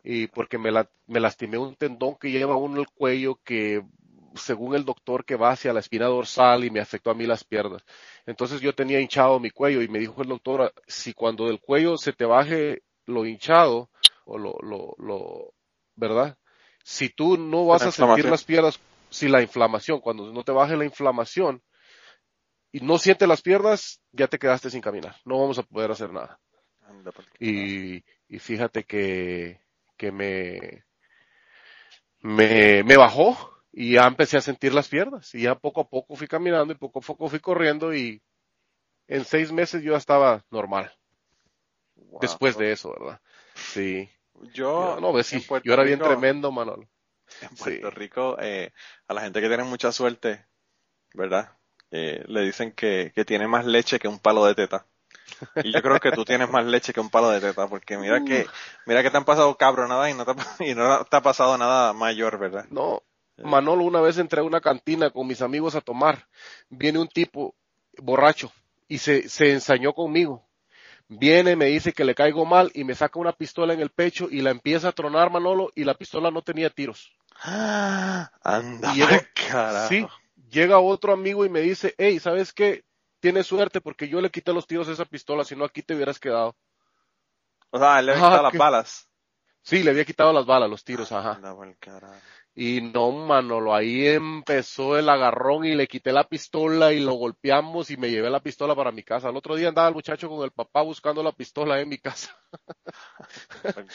[0.04, 3.82] y porque me, la- me lastimé un tendón que lleva uno el cuello que
[4.38, 7.44] según el doctor que va hacia la espina dorsal y me afectó a mí las
[7.44, 7.82] piernas.
[8.26, 11.96] Entonces yo tenía hinchado mi cuello y me dijo el doctor, si cuando del cuello
[11.98, 13.90] se te baje lo hinchado
[14.24, 15.54] o lo, lo, lo,
[15.96, 16.36] ¿verdad?
[16.84, 18.80] Si tú no vas La a sentir las piernas,
[19.10, 21.62] si la inflamación, cuando no te baje la inflamación
[22.72, 25.16] y no sientes las piernas, ya te quedaste sin caminar.
[25.24, 26.40] No vamos a poder hacer nada.
[27.14, 29.60] pa- Y, y fíjate que,
[29.96, 30.84] que me,
[32.22, 36.16] me, me bajó y ya empecé a sentir las piernas y ya poco a poco
[36.16, 38.22] fui caminando y poco a poco fui corriendo y
[39.08, 40.92] en seis meses yo ya estaba normal
[41.96, 42.20] Wow.
[42.20, 43.20] después de eso, ¿verdad?
[43.54, 44.08] Sí.
[44.54, 46.88] Yo, no, ves, sí, yo era bien tremendo, Manolo.
[47.40, 47.96] En Puerto Sí.
[47.96, 48.72] Rico, eh,
[49.06, 50.46] a la gente que tiene mucha suerte,
[51.14, 51.52] ¿verdad?
[51.90, 54.86] Eh, le dicen que, que tiene más leche que un palo de teta.
[55.62, 58.22] Y yo creo que tú tienes más leche que un palo de teta, porque mira
[58.22, 58.46] que,
[58.86, 60.36] mira que te han pasado cabronadas y no te, ha-
[60.70, 62.66] y no te ha pasado nada mayor, ¿verdad?
[62.70, 63.02] No,
[63.44, 66.26] Manolo, una vez entré a una cantina con mis amigos a tomar.
[66.68, 67.54] Viene un tipo
[67.98, 68.52] borracho
[68.88, 70.44] y se, se ensañó conmigo.
[71.08, 74.28] Viene, me dice que le caigo mal y me saca una pistola en el pecho
[74.30, 77.12] y la empieza a tronar Manolo y la pistola no tenía tiros.
[77.42, 78.30] ¡Ah!
[78.42, 79.88] Anda, Y llega- carajo.
[79.88, 80.06] Sí,
[80.50, 82.84] llega otro amigo y me dice, hey, ¿sabes qué?
[83.20, 85.94] Tienes suerte porque yo le quité los tiros a esa pistola, si no aquí te
[85.94, 86.56] hubieras quedado.
[87.70, 89.08] O sea, le había Ah, quitado las balas.
[89.62, 91.32] Sí, le había quitado las balas, los tiros, ajá.
[91.32, 92.14] Anda, pa'l carajo.
[92.60, 97.88] Y no, Manolo, ahí empezó el agarrón y le quité la pistola y lo golpeamos
[97.92, 99.28] y me llevé la pistola para mi casa.
[99.28, 102.36] El otro día andaba el muchacho con el papá buscando la pistola en mi casa.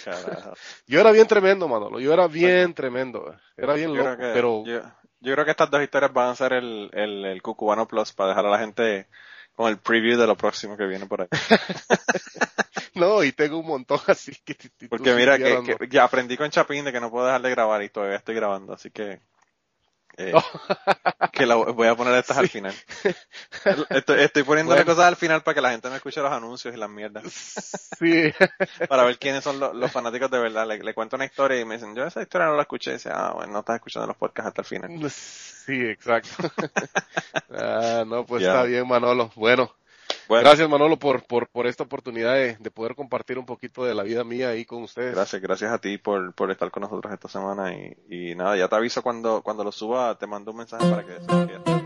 [0.05, 0.53] Carajo.
[0.88, 4.64] Yo era bien tremendo, Manolo, yo era bien tremendo, era bien Yo loco, que, pero
[4.64, 4.80] yo,
[5.20, 8.30] yo creo que estas dos historias van a ser el, el, el Cucubano Plus para
[8.30, 9.09] dejar a la gente
[9.56, 11.28] con el preview de lo próximo que viene por ahí.
[12.95, 14.56] no, y tengo un montón así que...
[14.89, 17.89] Porque mira, que ya aprendí con Chapín de que no puedo dejar de grabar y
[17.89, 19.20] todavía estoy grabando, así que
[20.18, 20.34] eh,
[21.32, 22.74] que la voy a poner estas al final.
[23.89, 24.86] Estoy, estoy poniéndole Bueno.
[24.86, 27.30] cosas al final para que la gente me escuche los anuncios y las mierdas, ¿no?
[27.30, 28.34] Sí,
[28.89, 30.68] para ver quiénes son los, los fanáticos de verdad.
[30.68, 32.91] Le, le cuento una historia y me dicen, yo esa historia no la escuché.
[32.91, 35.09] Y dice, ah, bueno, no estás escuchando los podcasts hasta el final.
[35.11, 36.30] sí, exacto.
[37.51, 39.32] ah, no, pues está bien, Manolo.
[39.36, 39.74] Bueno,
[40.28, 43.93] Bueno, gracias, Manolo, por, por, por esta oportunidad de, de poder compartir un poquito de
[43.93, 45.14] la vida mía ahí con ustedes.
[45.14, 48.68] Gracias, gracias a ti por, por estar con nosotros esta semana y, y nada, ya
[48.68, 51.83] te aviso cuando, cuando lo suba, te mando un mensaje para que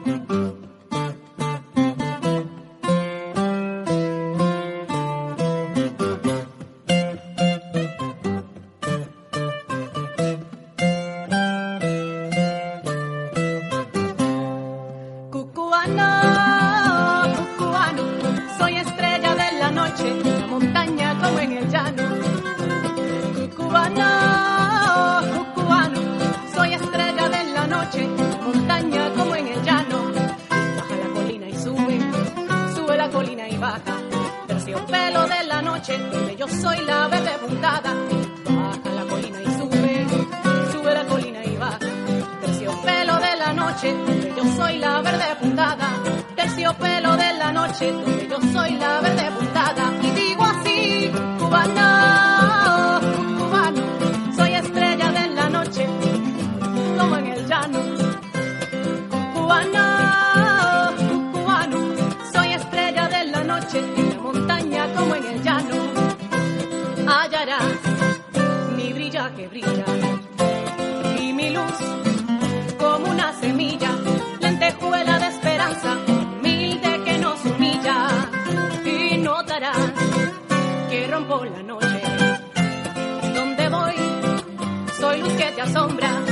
[85.58, 86.27] te asombra.